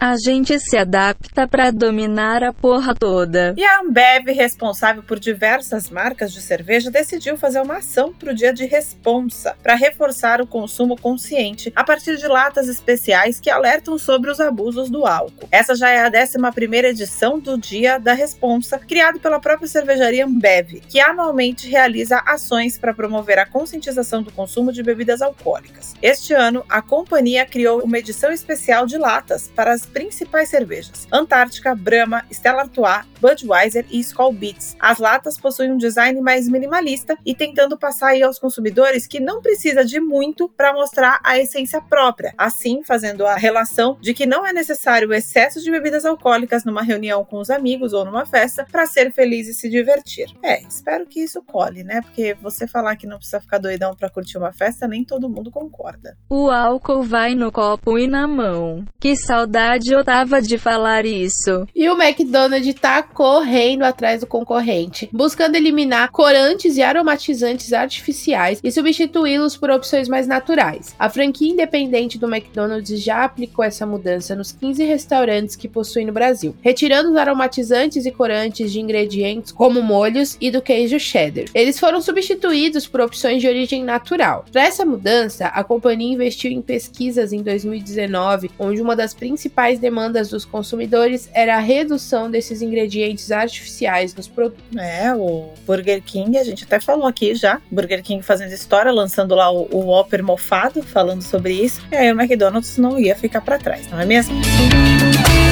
A 0.00 0.16
gente 0.16 0.58
se 0.58 0.76
adapta 0.76 1.46
para 1.46 1.70
dominar 1.70 2.42
a 2.42 2.52
porra 2.52 2.94
toda. 2.94 3.54
E 3.56 3.64
a 3.64 3.80
Ambev, 3.80 4.32
responsável 4.34 5.02
por 5.02 5.18
diversas 5.18 5.90
marcas 5.90 6.32
de 6.32 6.40
cerveja, 6.40 6.90
decidiu 6.90 7.36
fazer 7.36 7.60
uma 7.60 7.76
ação 7.76 8.12
para 8.12 8.32
o 8.32 8.34
dia 8.34 8.52
de 8.52 8.64
responsa, 8.64 9.54
para 9.62 9.74
reforçar 9.74 10.40
o 10.40 10.46
consumo 10.46 10.96
consciente 10.96 11.72
a 11.76 11.84
partir 11.84 12.16
de 12.16 12.26
latas 12.26 12.66
especiais 12.66 13.38
que 13.38 13.50
alertam 13.50 13.98
sobre 13.98 14.30
os 14.30 14.40
abusos 14.40 14.88
do 14.88 15.06
álcool. 15.06 15.48
Essa 15.50 15.74
já 15.74 15.90
é 15.90 16.00
a 16.00 16.10
11 16.10 16.38
primeira 16.54 16.88
edição 16.88 17.38
do 17.38 17.58
Dia 17.70 17.98
da 17.98 18.14
Responsa, 18.14 18.80
criado 18.80 19.20
pela 19.20 19.38
própria 19.38 19.68
cervejaria 19.68 20.26
Ambev, 20.26 20.80
que 20.88 20.98
anualmente 20.98 21.68
realiza 21.68 22.20
ações 22.26 22.76
para 22.76 22.92
promover 22.92 23.38
a 23.38 23.46
conscientização 23.46 24.24
do 24.24 24.32
consumo 24.32 24.72
de 24.72 24.82
bebidas 24.82 25.22
alcoólicas. 25.22 25.94
Este 26.02 26.34
ano, 26.34 26.64
a 26.68 26.82
companhia 26.82 27.46
criou 27.46 27.80
uma 27.80 27.96
edição 27.96 28.32
especial 28.32 28.86
de 28.86 28.98
latas 28.98 29.52
para 29.54 29.72
as 29.72 29.86
principais 29.86 30.48
cervejas: 30.48 31.06
Antártica, 31.12 31.72
Brahma, 31.72 32.26
Stella 32.28 32.62
Artois, 32.62 33.06
Budweiser 33.20 33.86
e 33.88 34.00
Skol 34.00 34.32
Beats. 34.32 34.76
As 34.80 34.98
latas 34.98 35.38
possuem 35.38 35.70
um 35.70 35.78
design 35.78 36.20
mais 36.20 36.48
minimalista 36.48 37.16
e 37.24 37.36
tentando 37.36 37.78
passar 37.78 38.20
aos 38.20 38.40
consumidores 38.40 39.06
que 39.06 39.20
não 39.20 39.40
precisa 39.40 39.84
de 39.84 40.00
muito 40.00 40.48
para 40.48 40.72
mostrar 40.72 41.20
a 41.22 41.38
essência 41.38 41.80
própria, 41.80 42.34
assim 42.36 42.82
fazendo 42.82 43.24
a 43.24 43.36
relação 43.36 43.96
de 44.00 44.12
que 44.12 44.26
não 44.26 44.44
é 44.44 44.52
necessário 44.52 45.08
o 45.08 45.14
excesso 45.14 45.62
de 45.62 45.70
bebidas 45.70 46.04
alcoólicas 46.04 46.64
numa 46.64 46.82
reunião 46.82 47.24
com 47.24 47.36
os 47.36 47.48
amigos 47.48 47.59
ou 47.92 48.04
numa 48.04 48.24
festa 48.26 48.66
para 48.70 48.86
ser 48.86 49.12
feliz 49.12 49.46
e 49.46 49.54
se 49.54 49.68
divertir. 49.68 50.26
É, 50.42 50.62
espero 50.62 51.06
que 51.06 51.20
isso 51.20 51.42
cole, 51.42 51.84
né? 51.84 52.00
Porque 52.00 52.34
você 52.40 52.66
falar 52.66 52.96
que 52.96 53.06
não 53.06 53.16
precisa 53.16 53.40
ficar 53.40 53.58
doidão 53.58 53.94
para 53.94 54.10
curtir 54.10 54.38
uma 54.38 54.52
festa, 54.52 54.88
nem 54.88 55.04
todo 55.04 55.28
mundo 55.28 55.50
concorda. 55.50 56.16
O 56.28 56.50
álcool 56.50 57.02
vai 57.02 57.34
no 57.34 57.52
copo 57.52 57.98
e 57.98 58.06
na 58.06 58.26
mão. 58.26 58.84
Que 58.98 59.14
saudade 59.16 59.92
eu 59.92 60.04
tava 60.04 60.40
de 60.40 60.58
falar 60.58 61.04
isso. 61.04 61.66
E 61.74 61.88
o 61.88 62.00
McDonald's 62.00 62.74
tá 62.74 63.02
correndo 63.02 63.82
atrás 63.82 64.20
do 64.20 64.26
concorrente, 64.26 65.08
buscando 65.12 65.56
eliminar 65.56 66.10
corantes 66.10 66.76
e 66.76 66.82
aromatizantes 66.82 67.72
artificiais 67.72 68.60
e 68.62 68.70
substituí-los 68.70 69.56
por 69.56 69.70
opções 69.70 70.08
mais 70.08 70.26
naturais. 70.26 70.94
A 70.98 71.08
franquia 71.08 71.52
independente 71.52 72.18
do 72.18 72.32
McDonald's 72.32 73.02
já 73.02 73.24
aplicou 73.24 73.64
essa 73.64 73.86
mudança 73.86 74.34
nos 74.34 74.52
15 74.52 74.84
restaurantes 74.84 75.56
que 75.56 75.68
possui 75.68 76.04
no 76.04 76.12
Brasil, 76.12 76.54
retirando 76.60 77.10
os 77.10 77.16
aromatizantes 77.16 77.49
e 77.58 78.10
corantes 78.10 78.72
de 78.72 78.80
ingredientes 78.80 79.52
como 79.52 79.82
molhos 79.82 80.36
e 80.40 80.50
do 80.50 80.62
queijo 80.62 80.98
cheddar. 80.98 81.44
Eles 81.54 81.78
foram 81.78 82.00
substituídos 82.00 82.86
por 82.86 83.00
opções 83.00 83.40
de 83.40 83.48
origem 83.48 83.82
natural. 83.84 84.44
Para 84.52 84.62
essa 84.62 84.84
mudança, 84.84 85.46
a 85.46 85.64
companhia 85.64 86.12
investiu 86.12 86.50
em 86.50 86.62
pesquisas 86.62 87.32
em 87.32 87.42
2019, 87.42 88.50
onde 88.58 88.80
uma 88.80 88.94
das 88.94 89.14
principais 89.14 89.78
demandas 89.78 90.30
dos 90.30 90.44
consumidores 90.44 91.28
era 91.32 91.56
a 91.56 91.60
redução 91.60 92.30
desses 92.30 92.62
ingredientes 92.62 93.30
artificiais 93.32 94.14
nos 94.14 94.28
produtos. 94.28 94.64
É, 94.76 95.14
o 95.14 95.50
Burger 95.66 96.02
King, 96.02 96.38
a 96.38 96.44
gente 96.44 96.64
até 96.64 96.80
falou 96.80 97.06
aqui 97.06 97.34
já, 97.34 97.60
Burger 97.70 98.02
King 98.02 98.22
fazendo 98.22 98.52
história, 98.52 98.92
lançando 98.92 99.34
lá 99.34 99.50
o, 99.50 99.68
o 99.70 99.86
Whopper 99.86 100.22
mofado, 100.22 100.82
falando 100.82 101.22
sobre 101.22 101.54
isso, 101.54 101.82
e 101.90 101.96
aí 101.96 102.12
o 102.12 102.20
McDonald's 102.20 102.76
não 102.78 102.98
ia 102.98 103.16
ficar 103.16 103.40
para 103.40 103.58
trás, 103.58 103.88
não 103.88 104.00
é 104.00 104.06
mesmo? 104.06 104.34
agora 104.40 105.49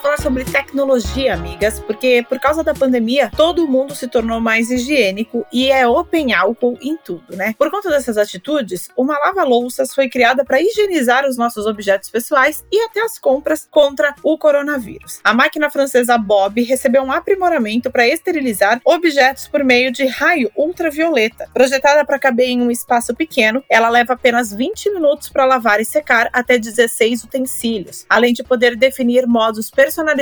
falar 0.00 0.15
sobre 0.26 0.44
tecnologia, 0.44 1.34
amigas, 1.34 1.78
porque 1.78 2.26
por 2.28 2.40
causa 2.40 2.64
da 2.64 2.74
pandemia, 2.74 3.30
todo 3.36 3.68
mundo 3.68 3.94
se 3.94 4.08
tornou 4.08 4.40
mais 4.40 4.72
higiênico 4.72 5.46
e 5.52 5.70
é 5.70 5.86
open 5.86 6.34
álcool 6.34 6.76
em 6.82 6.96
tudo, 6.96 7.36
né? 7.36 7.54
Por 7.56 7.70
conta 7.70 7.88
dessas 7.90 8.18
atitudes, 8.18 8.88
uma 8.96 9.16
lava-louças 9.20 9.94
foi 9.94 10.08
criada 10.08 10.44
para 10.44 10.60
higienizar 10.60 11.24
os 11.24 11.36
nossos 11.36 11.64
objetos 11.64 12.10
pessoais 12.10 12.64
e 12.72 12.82
até 12.86 13.02
as 13.02 13.20
compras 13.20 13.68
contra 13.70 14.16
o 14.20 14.36
coronavírus. 14.36 15.20
A 15.22 15.32
máquina 15.32 15.70
francesa 15.70 16.18
Bob 16.18 16.60
recebeu 16.60 17.04
um 17.04 17.12
aprimoramento 17.12 17.88
para 17.88 18.08
esterilizar 18.08 18.80
objetos 18.84 19.46
por 19.46 19.62
meio 19.62 19.92
de 19.92 20.06
raio 20.06 20.50
ultravioleta. 20.56 21.48
Projetada 21.54 22.04
para 22.04 22.18
caber 22.18 22.48
em 22.48 22.62
um 22.62 22.70
espaço 22.72 23.14
pequeno, 23.14 23.62
ela 23.70 23.88
leva 23.88 24.14
apenas 24.14 24.52
20 24.52 24.90
minutos 24.90 25.28
para 25.28 25.44
lavar 25.44 25.80
e 25.80 25.84
secar 25.84 26.28
até 26.32 26.58
16 26.58 27.22
utensílios, 27.22 28.04
além 28.08 28.32
de 28.32 28.42
poder 28.42 28.74
definir 28.74 29.24
modos 29.24 29.70
personalizados 29.70 30.15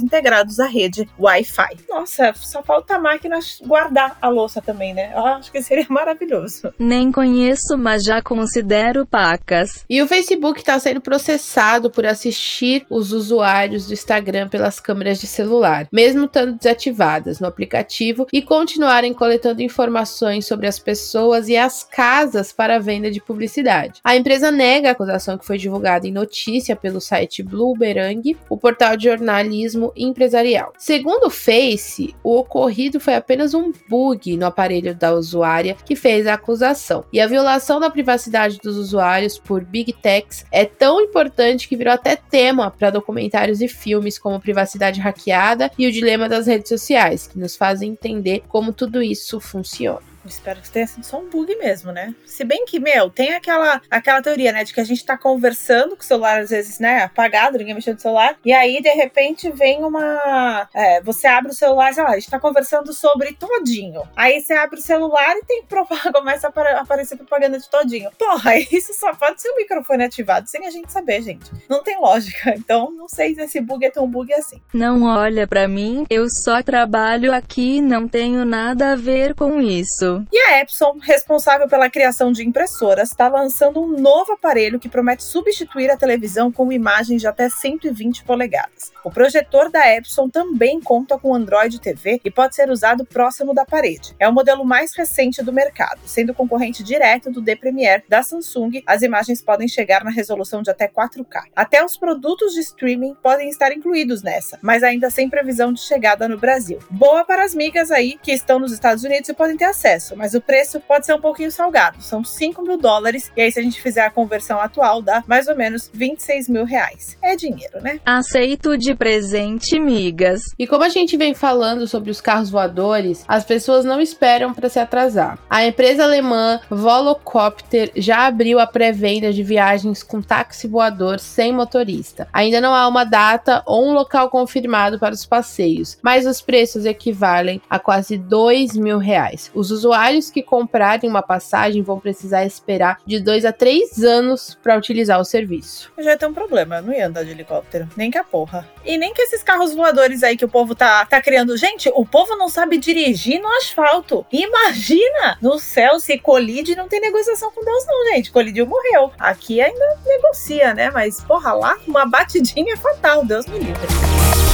integrados 0.00 0.60
à 0.60 0.66
rede 0.66 1.08
Wi-Fi. 1.18 1.76
Nossa, 1.88 2.32
só 2.34 2.62
falta 2.62 2.96
a 2.96 2.98
máquina 2.98 3.38
guardar 3.66 4.16
a 4.20 4.28
louça 4.28 4.60
também, 4.60 4.94
né? 4.94 5.12
Eu 5.14 5.24
acho 5.26 5.50
que 5.50 5.62
seria 5.62 5.86
maravilhoso. 5.90 6.72
Nem 6.78 7.10
conheço, 7.10 7.76
mas 7.76 8.04
já 8.04 8.22
considero 8.22 9.06
pacas. 9.06 9.84
E 9.88 10.00
o 10.02 10.06
Facebook 10.06 10.60
está 10.60 10.78
sendo 10.78 11.00
processado 11.00 11.90
por 11.90 12.06
assistir 12.06 12.86
os 12.88 13.12
usuários 13.12 13.86
do 13.86 13.92
Instagram 13.92 14.48
pelas 14.48 14.78
câmeras 14.78 15.20
de 15.20 15.26
celular, 15.26 15.88
mesmo 15.92 16.26
estando 16.26 16.56
desativadas 16.56 17.40
no 17.40 17.46
aplicativo 17.46 18.26
e 18.32 18.42
continuarem 18.42 19.14
coletando 19.14 19.62
informações 19.62 20.46
sobre 20.46 20.66
as 20.66 20.78
pessoas 20.78 21.48
e 21.48 21.56
as 21.56 21.82
casas 21.84 22.52
para 22.52 22.78
venda 22.78 23.10
de 23.10 23.20
publicidade. 23.20 24.00
A 24.04 24.16
empresa 24.16 24.50
nega 24.50 24.88
a 24.88 24.92
acusação 24.92 25.38
que 25.38 25.46
foi 25.46 25.58
divulgada 25.58 26.06
em 26.06 26.12
notícia 26.12 26.76
pelo 26.76 27.00
site 27.00 27.42
Bloomberg, 27.42 28.36
o 28.48 28.56
portal 28.56 28.96
de 28.96 29.08
jornalismo 29.30 29.92
empresarial. 29.96 30.72
Segundo 30.76 31.26
o 31.26 31.30
Face, 31.30 32.14
o 32.22 32.36
ocorrido 32.36 32.98
foi 32.98 33.14
apenas 33.14 33.54
um 33.54 33.72
bug 33.88 34.36
no 34.36 34.46
aparelho 34.46 34.94
da 34.94 35.14
usuária 35.14 35.76
que 35.84 35.94
fez 35.94 36.26
a 36.26 36.34
acusação. 36.34 37.04
E 37.12 37.20
a 37.20 37.26
violação 37.26 37.78
da 37.78 37.90
privacidade 37.90 38.58
dos 38.58 38.76
usuários 38.76 39.38
por 39.38 39.64
Big 39.64 39.92
Techs 39.92 40.44
é 40.50 40.64
tão 40.64 41.00
importante 41.00 41.68
que 41.68 41.76
virou 41.76 41.94
até 41.94 42.16
tema 42.16 42.70
para 42.70 42.90
documentários 42.90 43.60
e 43.60 43.68
filmes 43.68 44.18
como 44.18 44.40
Privacidade 44.40 45.00
Hackeada 45.00 45.70
e 45.78 45.86
o 45.86 45.92
Dilema 45.92 46.28
das 46.28 46.46
Redes 46.46 46.68
Sociais, 46.68 47.26
que 47.26 47.38
nos 47.38 47.56
fazem 47.56 47.90
entender 47.90 48.42
como 48.48 48.72
tudo 48.72 49.02
isso 49.02 49.38
funciona. 49.38 50.09
Espero 50.24 50.60
que 50.60 50.70
tenha 50.70 50.86
sido 50.86 51.04
só 51.04 51.18
um 51.18 51.28
bug 51.28 51.54
mesmo, 51.56 51.92
né? 51.92 52.14
Se 52.26 52.44
bem 52.44 52.64
que, 52.64 52.78
meu, 52.78 53.10
tem 53.10 53.34
aquela, 53.34 53.80
aquela 53.90 54.22
teoria, 54.22 54.52
né, 54.52 54.64
de 54.64 54.72
que 54.72 54.80
a 54.80 54.84
gente 54.84 55.04
tá 55.04 55.16
conversando 55.16 55.96
com 55.96 56.02
o 56.02 56.06
celular, 56.06 56.40
às 56.40 56.50
vezes, 56.50 56.78
né, 56.78 57.02
apagado, 57.02 57.58
ninguém 57.58 57.74
mexendo 57.74 57.94
no 57.94 58.00
celular, 58.00 58.36
e 58.44 58.52
aí, 58.52 58.80
de 58.82 58.90
repente, 58.90 59.50
vem 59.50 59.84
uma. 59.84 60.68
É, 60.74 61.00
você 61.00 61.26
abre 61.26 61.50
o 61.50 61.54
celular, 61.54 61.92
sei 61.94 62.02
lá, 62.02 62.10
a 62.10 62.18
gente 62.18 62.30
tá 62.30 62.38
conversando 62.38 62.92
sobre 62.92 63.32
todinho. 63.32 64.02
Aí 64.16 64.40
você 64.40 64.54
abre 64.54 64.78
o 64.78 64.82
celular 64.82 65.36
e 65.36 65.44
tem 65.44 65.64
propaganda, 65.64 66.12
começa 66.20 66.48
a 66.48 66.80
aparecer 66.80 67.16
propaganda 67.16 67.58
de 67.58 67.68
todinho. 67.68 68.10
Porra, 68.18 68.58
isso 68.70 68.92
só 68.94 69.14
pode 69.14 69.40
ser 69.40 69.50
o 69.50 69.56
microfone 69.56 70.04
ativado 70.04 70.48
sem 70.48 70.66
a 70.66 70.70
gente 70.70 70.92
saber, 70.92 71.22
gente. 71.22 71.50
Não 71.68 71.82
tem 71.82 71.98
lógica. 71.98 72.54
Então, 72.60 72.90
não 72.90 73.08
sei 73.08 73.34
se 73.34 73.40
esse 73.40 73.60
bug 73.60 73.84
é 73.84 73.90
tão 73.90 74.06
bug 74.06 74.32
assim. 74.34 74.60
Não 74.72 75.02
olha 75.04 75.46
para 75.46 75.66
mim, 75.66 76.04
eu 76.10 76.28
só 76.28 76.62
trabalho 76.62 77.32
aqui, 77.32 77.80
não 77.80 78.06
tenho 78.06 78.44
nada 78.44 78.92
a 78.92 78.96
ver 78.96 79.34
com 79.34 79.60
isso. 79.60 80.09
E 80.32 80.38
a 80.38 80.60
Epson, 80.60 80.98
responsável 81.00 81.68
pela 81.68 81.90
criação 81.90 82.32
de 82.32 82.46
impressoras, 82.46 83.10
está 83.10 83.28
lançando 83.28 83.82
um 83.82 83.98
novo 83.98 84.32
aparelho 84.32 84.78
que 84.78 84.88
promete 84.88 85.22
substituir 85.22 85.90
a 85.90 85.96
televisão 85.96 86.50
com 86.50 86.72
imagens 86.72 87.20
de 87.20 87.28
até 87.28 87.48
120 87.48 88.24
polegadas. 88.24 88.92
O 89.04 89.10
projetor 89.10 89.70
da 89.70 89.86
Epson 89.94 90.28
também 90.28 90.80
conta 90.80 91.18
com 91.18 91.34
Android 91.34 91.80
TV 91.80 92.20
e 92.24 92.30
pode 92.30 92.54
ser 92.54 92.70
usado 92.70 93.04
próximo 93.04 93.54
da 93.54 93.64
parede. 93.64 94.14
É 94.18 94.28
o 94.28 94.32
modelo 94.32 94.64
mais 94.64 94.94
recente 94.94 95.42
do 95.42 95.52
mercado, 95.52 96.00
sendo 96.04 96.34
concorrente 96.34 96.82
direto 96.82 97.30
do 97.30 97.40
D 97.40 97.56
Premiere 97.56 98.02
da 98.08 98.22
Samsung. 98.22 98.82
As 98.86 99.02
imagens 99.02 99.42
podem 99.42 99.68
chegar 99.68 100.04
na 100.04 100.10
resolução 100.10 100.62
de 100.62 100.70
até 100.70 100.88
4K. 100.88 101.44
Até 101.54 101.84
os 101.84 101.96
produtos 101.96 102.52
de 102.54 102.60
streaming 102.60 103.14
podem 103.22 103.48
estar 103.48 103.72
incluídos 103.72 104.22
nessa, 104.22 104.58
mas 104.62 104.82
ainda 104.82 105.10
sem 105.10 105.28
previsão 105.28 105.72
de 105.72 105.80
chegada 105.80 106.28
no 106.28 106.38
Brasil. 106.38 106.78
Boa 106.90 107.24
para 107.24 107.44
as 107.44 107.54
migas 107.54 107.90
aí 107.90 108.18
que 108.22 108.32
estão 108.32 108.58
nos 108.58 108.72
Estados 108.72 109.04
Unidos 109.04 109.28
e 109.28 109.34
podem 109.34 109.56
ter 109.56 109.66
acesso 109.66 109.99
acesso, 110.00 110.16
mas 110.16 110.34
o 110.34 110.40
preço 110.40 110.80
pode 110.80 111.04
ser 111.04 111.14
um 111.14 111.20
pouquinho 111.20 111.52
salgado. 111.52 112.02
São 112.02 112.24
5 112.24 112.62
mil 112.62 112.78
dólares, 112.78 113.30
e 113.36 113.42
aí, 113.42 113.52
se 113.52 113.60
a 113.60 113.62
gente 113.62 113.80
fizer 113.80 114.00
a 114.00 114.10
conversão 114.10 114.58
atual, 114.58 115.02
dá 115.02 115.22
mais 115.26 115.46
ou 115.46 115.54
menos 115.54 115.90
26 115.92 116.48
mil 116.48 116.64
reais. 116.64 117.16
É 117.22 117.36
dinheiro, 117.36 117.80
né? 117.82 118.00
Aceito 118.04 118.76
de 118.78 118.94
presente, 118.94 119.78
migas. 119.78 120.42
E 120.58 120.66
como 120.66 120.84
a 120.84 120.88
gente 120.88 121.16
vem 121.16 121.34
falando 121.34 121.86
sobre 121.86 122.10
os 122.10 122.20
carros 122.20 122.50
voadores, 122.50 123.24
as 123.28 123.44
pessoas 123.44 123.84
não 123.84 124.00
esperam 124.00 124.54
para 124.54 124.68
se 124.68 124.78
atrasar. 124.78 125.38
A 125.48 125.64
empresa 125.64 126.04
alemã 126.04 126.60
Volocopter 126.70 127.92
já 127.96 128.26
abriu 128.26 128.58
a 128.58 128.66
pré-venda 128.66 129.32
de 129.32 129.42
viagens 129.42 130.02
com 130.02 130.22
táxi 130.22 130.66
voador 130.66 131.20
sem 131.20 131.52
motorista. 131.52 132.28
Ainda 132.32 132.60
não 132.60 132.74
há 132.74 132.88
uma 132.88 133.04
data 133.04 133.62
ou 133.66 133.88
um 133.88 133.92
local 133.92 134.30
confirmado 134.30 134.98
para 134.98 135.14
os 135.14 135.26
passeios, 135.26 135.98
mas 136.02 136.26
os 136.26 136.40
preços 136.40 136.86
equivalem 136.86 137.60
a 137.68 137.78
quase 137.78 138.16
2 138.16 138.76
mil 138.76 138.98
reais. 138.98 139.50
Os 139.54 139.70
usuários 139.70 139.89
usuários 139.90 140.30
que 140.30 140.42
comprarem 140.42 141.10
uma 141.10 141.22
passagem 141.22 141.82
vão 141.82 141.98
precisar 141.98 142.44
esperar 142.44 142.98
de 143.04 143.18
dois 143.18 143.44
a 143.44 143.52
três 143.52 144.04
anos 144.04 144.56
para 144.62 144.76
utilizar 144.76 145.20
o 145.20 145.24
serviço. 145.24 145.92
Eu 145.96 146.04
já 146.04 146.16
tem 146.16 146.28
um 146.28 146.34
problema, 146.34 146.76
eu 146.76 146.82
não 146.82 146.92
ia 146.92 147.08
andar 147.08 147.24
de 147.24 147.32
helicóptero, 147.32 147.88
nem 147.96 148.10
que 148.10 148.16
a 148.18 148.22
porra. 148.22 148.68
E 148.84 148.96
nem 148.96 149.12
que 149.12 149.22
esses 149.22 149.42
carros 149.42 149.74
voadores 149.74 150.22
aí 150.22 150.36
que 150.36 150.44
o 150.44 150.48
povo 150.48 150.74
tá, 150.74 151.04
tá 151.06 151.20
criando. 151.20 151.56
Gente, 151.56 151.90
o 151.94 152.06
povo 152.06 152.36
não 152.36 152.48
sabe 152.48 152.78
dirigir 152.78 153.40
no 153.40 153.48
asfalto. 153.56 154.24
Imagina 154.30 155.38
no 155.42 155.58
céu 155.58 155.98
se 155.98 156.16
colide, 156.18 156.76
não 156.76 156.88
tem 156.88 157.00
negociação 157.00 157.50
com 157.50 157.64
Deus, 157.64 157.84
não, 157.86 158.14
gente. 158.14 158.30
Colidiu, 158.30 158.66
morreu. 158.66 159.10
Aqui 159.18 159.60
ainda 159.60 159.98
negocia, 160.06 160.72
né? 160.72 160.90
Mas, 160.90 161.22
porra, 161.24 161.52
lá 161.52 161.76
uma 161.86 162.06
batidinha 162.06 162.74
é 162.74 162.76
fatal. 162.76 163.24
Deus 163.24 163.46
me 163.46 163.58
livre. 163.58 164.49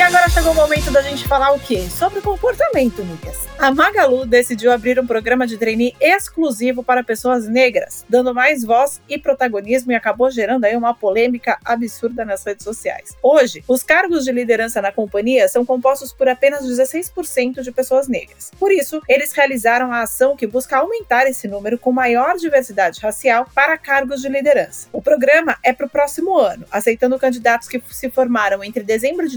E 0.00 0.02
agora 0.02 0.30
chegou 0.30 0.52
o 0.52 0.54
momento 0.54 0.90
da 0.90 1.02
gente 1.02 1.28
falar 1.28 1.52
o 1.52 1.60
quê? 1.60 1.86
Sobre 1.90 2.22
comportamento, 2.22 3.02
Lucas. 3.02 3.36
A 3.58 3.70
Magalu 3.70 4.24
decidiu 4.24 4.72
abrir 4.72 4.98
um 4.98 5.06
programa 5.06 5.46
de 5.46 5.58
trainee 5.58 5.94
exclusivo 6.00 6.82
para 6.82 7.04
pessoas 7.04 7.46
negras, 7.46 8.06
dando 8.08 8.34
mais 8.34 8.64
voz 8.64 9.02
e 9.06 9.18
protagonismo 9.18 9.92
e 9.92 9.94
acabou 9.94 10.30
gerando 10.30 10.64
aí 10.64 10.74
uma 10.74 10.94
polêmica 10.94 11.58
absurda 11.62 12.24
nas 12.24 12.42
redes 12.42 12.64
sociais. 12.64 13.14
Hoje, 13.22 13.62
os 13.68 13.82
cargos 13.82 14.24
de 14.24 14.32
liderança 14.32 14.80
na 14.80 14.90
companhia 14.90 15.46
são 15.48 15.66
compostos 15.66 16.14
por 16.14 16.26
apenas 16.26 16.64
16% 16.64 17.60
de 17.60 17.70
pessoas 17.70 18.08
negras. 18.08 18.50
Por 18.58 18.72
isso, 18.72 19.02
eles 19.06 19.34
realizaram 19.34 19.92
a 19.92 20.00
ação 20.00 20.34
que 20.34 20.46
busca 20.46 20.78
aumentar 20.78 21.26
esse 21.26 21.46
número 21.46 21.76
com 21.76 21.92
maior 21.92 22.36
diversidade 22.38 23.00
racial 23.00 23.46
para 23.54 23.76
cargos 23.76 24.22
de 24.22 24.30
liderança. 24.30 24.88
O 24.94 25.02
programa 25.02 25.58
é 25.62 25.74
para 25.74 25.84
o 25.84 25.90
próximo 25.90 26.38
ano, 26.38 26.64
aceitando 26.72 27.18
candidatos 27.18 27.68
que 27.68 27.82
se 27.90 28.08
formaram 28.08 28.64
entre 28.64 28.82
dezembro 28.82 29.28
de 29.28 29.36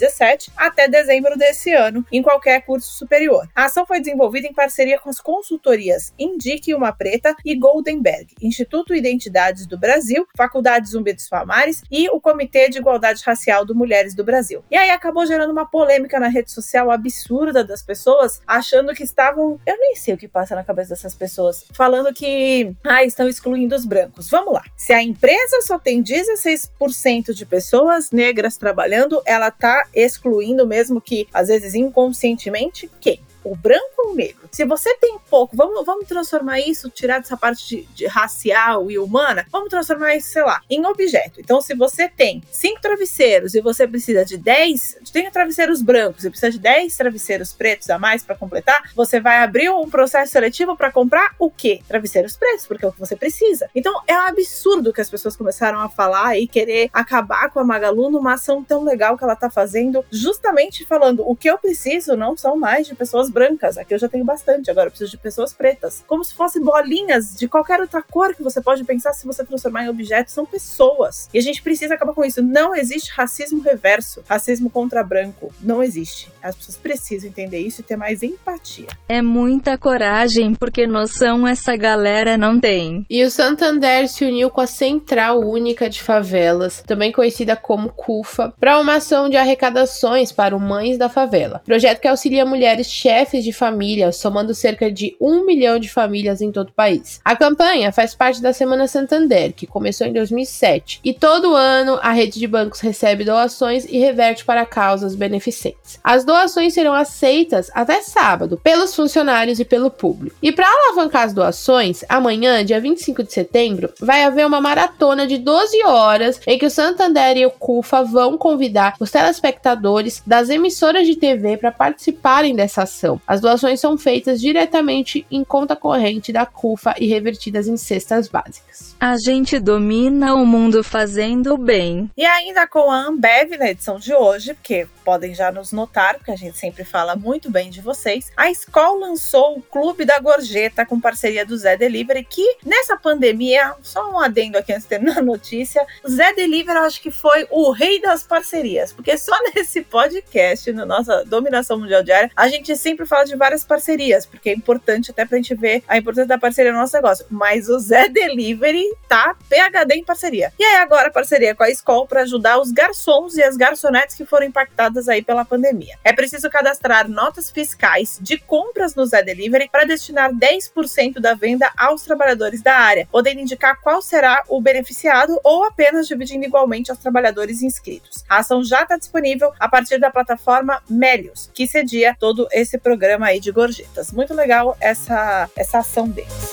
2017 0.00 0.52
até 0.56 0.88
dezembro 0.88 1.36
desse 1.36 1.72
ano 1.72 2.04
em 2.10 2.22
qualquer 2.22 2.62
curso 2.62 2.92
superior. 2.92 3.46
A 3.54 3.66
ação 3.66 3.84
foi 3.84 4.00
desenvolvida 4.00 4.48
em 4.48 4.54
parceria 4.54 4.98
com 4.98 5.10
as 5.10 5.20
consultorias 5.20 6.14
Indique 6.18 6.74
Uma 6.74 6.92
Preta 6.92 7.36
e 7.44 7.54
Goldenberg, 7.54 8.34
Instituto 8.40 8.94
Identidades 8.94 9.66
do 9.66 9.78
Brasil, 9.78 10.26
Faculdade 10.36 10.88
Zumbi 10.88 11.12
dos 11.12 11.28
Palmares 11.28 11.82
e 11.90 12.08
o 12.08 12.20
Comitê 12.20 12.68
de 12.68 12.78
Igualdade 12.78 13.22
Racial 13.24 13.64
do 13.64 13.74
Mulheres 13.74 14.14
do 14.14 14.24
Brasil. 14.24 14.64
E 14.70 14.76
aí 14.76 14.90
acabou 14.90 15.26
gerando 15.26 15.50
uma 15.50 15.66
polêmica 15.66 16.18
na 16.18 16.28
rede 16.28 16.50
social 16.50 16.90
absurda 16.90 17.62
das 17.62 17.82
pessoas, 17.82 18.40
achando 18.46 18.94
que 18.94 19.02
estavam. 19.02 19.60
Eu 19.66 19.76
nem 19.78 19.96
sei 19.96 20.14
o 20.14 20.18
que 20.18 20.28
passa 20.28 20.54
na 20.54 20.64
cabeça 20.64 20.90
dessas 20.90 21.14
pessoas, 21.14 21.64
falando 21.72 22.12
que 22.14 22.74
ah, 22.84 23.04
estão 23.04 23.28
excluindo 23.28 23.74
os 23.74 23.84
brancos. 23.84 24.30
Vamos 24.30 24.54
lá. 24.54 24.62
Se 24.76 24.92
a 24.92 25.02
empresa 25.02 25.60
só 25.62 25.78
tem 25.78 26.02
16% 26.02 27.32
de 27.32 27.44
pessoas 27.44 28.10
negras 28.10 28.56
trabalhando, 28.56 29.20
ela 29.26 29.48
está 29.48 29.84
excluindo, 29.94 30.66
mesmo 30.66 31.00
que 31.00 31.26
às 31.32 31.48
vezes 31.48 31.74
inconscientemente, 31.74 32.90
quem? 33.00 33.20
O 33.42 33.56
branco 33.56 33.94
ou 33.98 34.12
o 34.12 34.14
negro? 34.14 34.39
Se 34.50 34.64
você 34.64 34.94
tem 34.96 35.18
pouco, 35.30 35.56
vamos, 35.56 35.86
vamos 35.86 36.06
transformar 36.08 36.58
isso, 36.60 36.90
tirar 36.90 37.20
dessa 37.20 37.36
parte 37.36 37.66
de, 37.68 37.82
de, 37.94 38.06
racial 38.06 38.90
e 38.90 38.98
humana, 38.98 39.46
vamos 39.50 39.68
transformar 39.68 40.16
isso, 40.16 40.30
sei 40.30 40.42
lá, 40.42 40.60
em 40.68 40.84
objeto. 40.86 41.40
Então, 41.40 41.60
se 41.60 41.74
você 41.74 42.08
tem 42.08 42.42
cinco 42.50 42.80
travesseiros 42.80 43.54
e 43.54 43.60
você 43.60 43.86
precisa 43.86 44.24
de 44.24 44.36
10, 44.36 44.98
tem 45.12 45.30
travesseiros 45.30 45.80
brancos 45.80 46.24
e 46.24 46.30
precisa 46.30 46.50
de 46.50 46.58
10 46.58 46.96
travesseiros 46.96 47.52
pretos 47.52 47.88
a 47.90 47.98
mais 47.98 48.24
para 48.24 48.34
completar, 48.34 48.90
você 48.94 49.20
vai 49.20 49.38
abrir 49.38 49.70
um 49.70 49.88
processo 49.88 50.32
seletivo 50.32 50.76
para 50.76 50.90
comprar 50.90 51.34
o 51.38 51.50
quê? 51.50 51.80
Travesseiros 51.86 52.36
pretos, 52.36 52.66
porque 52.66 52.84
é 52.84 52.88
o 52.88 52.92
que 52.92 53.00
você 53.00 53.14
precisa. 53.14 53.70
Então, 53.74 54.02
é 54.06 54.14
um 54.14 54.26
absurdo 54.26 54.92
que 54.92 55.00
as 55.00 55.10
pessoas 55.10 55.36
começaram 55.36 55.78
a 55.78 55.88
falar 55.88 56.36
e 56.36 56.48
querer 56.48 56.90
acabar 56.92 57.50
com 57.50 57.60
a 57.60 57.64
Magalu 57.64 58.10
numa 58.10 58.34
ação 58.34 58.64
tão 58.64 58.82
legal 58.82 59.16
que 59.16 59.22
ela 59.22 59.36
tá 59.36 59.48
fazendo, 59.48 60.04
justamente 60.10 60.84
falando 60.84 61.22
o 61.28 61.36
que 61.36 61.48
eu 61.48 61.56
preciso 61.56 62.16
não 62.16 62.36
são 62.36 62.56
mais 62.56 62.86
de 62.86 62.94
pessoas 62.94 63.30
brancas, 63.30 63.78
aqui 63.78 63.94
eu 63.94 63.98
já 63.98 64.08
tenho 64.08 64.24
bastante 64.24 64.39
bastante. 64.40 64.70
Agora 64.70 64.86
eu 64.86 64.90
preciso 64.90 65.10
de 65.10 65.18
pessoas 65.18 65.52
pretas. 65.52 66.02
Como 66.06 66.24
se 66.24 66.34
fossem 66.34 66.62
bolinhas 66.62 67.34
de 67.36 67.46
qualquer 67.46 67.80
outra 67.80 68.02
cor 68.02 68.34
que 68.34 68.42
você 68.42 68.60
pode 68.60 68.82
pensar 68.84 69.12
se 69.12 69.26
você 69.26 69.44
transformar 69.44 69.84
em 69.84 69.88
objetos. 69.88 70.32
São 70.32 70.46
pessoas. 70.46 71.28
E 71.32 71.38
a 71.38 71.42
gente 71.42 71.62
precisa 71.62 71.94
acabar 71.94 72.14
com 72.14 72.24
isso. 72.24 72.42
Não 72.42 72.74
existe 72.74 73.12
racismo 73.12 73.60
reverso. 73.60 74.22
Racismo 74.28 74.70
contra 74.70 75.02
branco. 75.04 75.52
Não 75.60 75.82
existe. 75.82 76.30
As 76.42 76.56
pessoas 76.56 76.76
precisam 76.76 77.28
entender 77.28 77.58
isso 77.58 77.80
e 77.80 77.84
ter 77.84 77.96
mais 77.96 78.22
empatia. 78.22 78.88
É 79.08 79.20
muita 79.20 79.76
coragem, 79.76 80.54
porque 80.54 80.86
noção 80.86 81.46
essa 81.46 81.76
galera 81.76 82.36
não 82.36 82.58
tem. 82.58 83.04
E 83.10 83.22
o 83.22 83.30
Santander 83.30 84.08
se 84.08 84.24
uniu 84.24 84.50
com 84.50 84.60
a 84.60 84.66
Central 84.66 85.40
Única 85.40 85.90
de 85.90 86.02
Favelas, 86.02 86.82
também 86.86 87.12
conhecida 87.12 87.56
como 87.56 87.90
CUFA, 87.90 88.54
para 88.58 88.78
uma 88.80 88.96
ação 88.96 89.28
de 89.28 89.36
arrecadações 89.36 90.32
para 90.32 90.56
o 90.56 90.60
Mães 90.60 90.96
da 90.96 91.08
Favela. 91.08 91.62
Projeto 91.64 92.00
que 92.00 92.08
auxilia 92.08 92.46
mulheres 92.46 92.86
chefes 92.86 93.44
de 93.44 93.52
família, 93.52 94.12
somando 94.30 94.54
cerca 94.54 94.92
de 94.92 95.16
um 95.20 95.44
milhão 95.44 95.76
de 95.76 95.90
famílias 95.90 96.40
em 96.40 96.52
todo 96.52 96.68
o 96.68 96.72
país. 96.72 97.20
A 97.24 97.34
campanha 97.34 97.90
faz 97.90 98.14
parte 98.14 98.40
da 98.40 98.52
Semana 98.52 98.86
Santander, 98.86 99.52
que 99.52 99.66
começou 99.66 100.06
em 100.06 100.12
2007, 100.12 101.00
e 101.04 101.12
todo 101.12 101.56
ano 101.56 101.98
a 102.00 102.12
rede 102.12 102.38
de 102.38 102.46
bancos 102.46 102.78
recebe 102.78 103.24
doações 103.24 103.84
e 103.86 103.98
reverte 103.98 104.44
para 104.44 104.64
causas 104.64 105.16
beneficentes. 105.16 105.98
As 106.04 106.24
doações 106.24 106.74
serão 106.74 106.94
aceitas 106.94 107.72
até 107.74 108.02
sábado 108.02 108.56
pelos 108.62 108.94
funcionários 108.94 109.58
e 109.58 109.64
pelo 109.64 109.90
público. 109.90 110.36
E 110.40 110.52
para 110.52 110.68
alavancar 110.68 111.24
as 111.24 111.32
doações, 111.32 112.04
amanhã, 112.08 112.64
dia 112.64 112.80
25 112.80 113.24
de 113.24 113.32
setembro, 113.32 113.92
vai 113.98 114.22
haver 114.22 114.46
uma 114.46 114.60
maratona 114.60 115.26
de 115.26 115.38
12 115.38 115.84
horas 115.86 116.40
em 116.46 116.56
que 116.56 116.66
o 116.66 116.70
Santander 116.70 117.36
e 117.36 117.46
o 117.46 117.50
CUFA 117.50 118.04
vão 118.04 118.38
convidar 118.38 118.94
os 119.00 119.10
telespectadores 119.10 120.22
das 120.24 120.50
emissoras 120.50 121.04
de 121.04 121.16
TV 121.16 121.56
para 121.56 121.72
participarem 121.72 122.54
dessa 122.54 122.84
ação. 122.84 123.20
As 123.26 123.40
doações 123.40 123.80
são 123.80 123.98
feitas 123.98 124.19
feitas 124.20 124.40
diretamente 124.40 125.26
em 125.30 125.42
conta 125.42 125.74
corrente 125.74 126.32
da 126.32 126.44
CUFA 126.44 126.94
e 126.98 127.06
revertidas 127.06 127.66
em 127.66 127.76
cestas 127.76 128.28
básicas. 128.28 128.94
A 129.00 129.16
gente 129.16 129.58
domina 129.58 130.34
o 130.34 130.44
mundo 130.44 130.84
fazendo 130.84 131.56
bem. 131.56 132.10
E 132.16 132.24
ainda 132.24 132.66
com 132.66 132.90
a 132.90 133.06
Ambev 133.06 133.56
na 133.58 133.70
edição 133.70 133.98
de 133.98 134.14
hoje, 134.14 134.52
porque 134.52 134.86
podem 135.10 135.34
já 135.34 135.50
nos 135.50 135.72
notar, 135.72 136.14
porque 136.14 136.30
a 136.30 136.36
gente 136.36 136.56
sempre 136.56 136.84
fala 136.84 137.16
muito 137.16 137.50
bem 137.50 137.68
de 137.68 137.80
vocês, 137.80 138.30
a 138.36 138.48
Skol 138.48 139.00
lançou 139.00 139.58
o 139.58 139.60
Clube 139.60 140.04
da 140.04 140.20
Gorjeta 140.20 140.86
com 140.86 141.00
parceria 141.00 141.44
do 141.44 141.58
Zé 141.58 141.76
Delivery, 141.76 142.22
que 142.22 142.58
nessa 142.64 142.96
pandemia, 142.96 143.74
só 143.82 144.08
um 144.08 144.20
adendo 144.20 144.56
aqui 144.56 144.72
antes 144.72 144.84
de 144.84 144.90
terminar 144.90 145.18
a 145.18 145.22
notícia, 145.22 145.84
o 146.04 146.08
Zé 146.08 146.32
Delivery 146.32 146.78
eu 146.78 146.84
acho 146.84 147.02
que 147.02 147.10
foi 147.10 147.44
o 147.50 147.72
rei 147.72 148.00
das 148.00 148.22
parcerias, 148.22 148.92
porque 148.92 149.18
só 149.18 149.32
nesse 149.52 149.82
podcast, 149.82 150.72
na 150.72 150.86
nossa 150.86 151.24
dominação 151.24 151.80
mundial 151.80 152.04
diária, 152.04 152.30
a 152.36 152.46
gente 152.46 152.76
sempre 152.76 153.04
fala 153.04 153.24
de 153.24 153.34
várias 153.34 153.64
parcerias, 153.64 154.24
porque 154.24 154.50
é 154.50 154.54
importante 154.54 155.10
até 155.10 155.24
pra 155.24 155.38
gente 155.38 155.56
ver 155.56 155.82
a 155.88 155.98
importância 155.98 156.28
da 156.28 156.38
parceria 156.38 156.70
no 156.70 156.78
nosso 156.78 156.94
negócio. 156.94 157.26
Mas 157.28 157.68
o 157.68 157.80
Zé 157.80 158.08
Delivery 158.08 158.84
tá 159.08 159.34
PHD 159.48 159.94
em 159.96 160.04
parceria. 160.04 160.52
E 160.56 160.62
aí 160.62 160.76
agora 160.76 161.10
parceria 161.10 161.52
com 161.52 161.64
a 161.64 161.70
Skol 161.70 162.06
para 162.06 162.22
ajudar 162.22 162.60
os 162.60 162.70
garçons 162.70 163.36
e 163.36 163.42
as 163.42 163.56
garçonetes 163.56 164.14
que 164.14 164.24
foram 164.24 164.46
impactadas 164.46 164.99
aí 165.08 165.22
pela 165.22 165.44
pandemia. 165.44 165.98
É 166.04 166.12
preciso 166.12 166.48
cadastrar 166.50 167.08
notas 167.08 167.50
fiscais 167.50 168.18
de 168.20 168.38
compras 168.38 168.94
no 168.94 169.04
Zé 169.06 169.22
Delivery 169.22 169.68
para 169.70 169.84
destinar 169.84 170.32
10% 170.32 171.20
da 171.20 171.34
venda 171.34 171.70
aos 171.76 172.02
trabalhadores 172.02 172.62
da 172.62 172.74
área, 172.74 173.08
podendo 173.10 173.40
indicar 173.40 173.80
qual 173.80 174.02
será 174.02 174.44
o 174.48 174.60
beneficiado 174.60 175.38
ou 175.44 175.64
apenas 175.64 176.06
dividindo 176.06 176.44
igualmente 176.44 176.90
aos 176.90 177.00
trabalhadores 177.00 177.62
inscritos. 177.62 178.24
A 178.28 178.38
ação 178.38 178.62
já 178.62 178.82
está 178.82 178.96
disponível 178.96 179.52
a 179.58 179.68
partir 179.68 179.98
da 179.98 180.10
plataforma 180.10 180.82
Melios, 180.88 181.50
que 181.54 181.66
cedia 181.66 182.16
todo 182.18 182.48
esse 182.52 182.78
programa 182.78 183.26
aí 183.26 183.40
de 183.40 183.50
gorjetas. 183.50 184.12
Muito 184.12 184.34
legal 184.34 184.76
essa, 184.80 185.48
essa 185.56 185.78
ação 185.78 186.08
deles. 186.08 186.52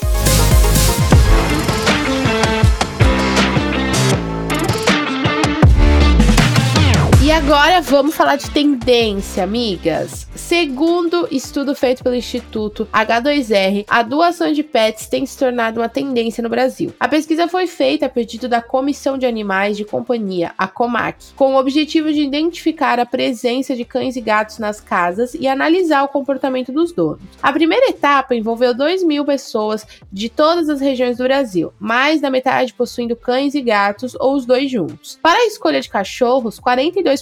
E 7.27 7.31
agora 7.33 7.81
vamos 7.81 8.15
falar 8.15 8.37
de 8.37 8.49
tendência, 8.51 9.43
amigas. 9.43 10.25
Segundo 10.33 11.27
estudo 11.29 11.75
feito 11.75 12.01
pelo 12.01 12.15
Instituto 12.15 12.87
H2R, 12.93 13.83
a 13.85 14.01
doação 14.01 14.53
de 14.53 14.63
pets 14.63 15.07
tem 15.07 15.25
se 15.25 15.37
tornado 15.37 15.81
uma 15.81 15.89
tendência 15.89 16.41
no 16.41 16.47
Brasil. 16.47 16.93
A 16.97 17.05
pesquisa 17.05 17.45
foi 17.45 17.67
feita 17.67 18.05
a 18.05 18.09
pedido 18.09 18.47
da 18.47 18.61
Comissão 18.61 19.17
de 19.17 19.25
Animais 19.25 19.75
de 19.75 19.83
Companhia, 19.83 20.53
a 20.57 20.69
COMAC, 20.69 21.33
com 21.35 21.53
o 21.53 21.59
objetivo 21.59 22.13
de 22.13 22.21
identificar 22.21 22.97
a 22.97 23.05
presença 23.05 23.75
de 23.75 23.83
cães 23.83 24.15
e 24.15 24.21
gatos 24.21 24.57
nas 24.57 24.79
casas 24.79 25.33
e 25.33 25.49
analisar 25.49 26.03
o 26.03 26.07
comportamento 26.07 26.71
dos 26.71 26.93
donos. 26.93 27.19
A 27.43 27.51
primeira 27.51 27.89
etapa 27.89 28.35
envolveu 28.35 28.73
2 28.73 29.03
mil 29.03 29.25
pessoas 29.25 29.85
de 30.09 30.29
todas 30.29 30.69
as 30.69 30.79
regiões 30.79 31.17
do 31.17 31.25
Brasil, 31.25 31.73
mais 31.77 32.21
da 32.21 32.29
metade 32.29 32.73
possuindo 32.73 33.17
cães 33.17 33.53
e 33.53 33.59
gatos 33.59 34.15
ou 34.17 34.33
os 34.33 34.45
dois 34.45 34.71
juntos. 34.71 35.19
Para 35.21 35.39
a 35.39 35.47
escolha 35.47 35.81
de 35.81 35.89
cachorros, 35.89 36.57
42% 36.57 37.16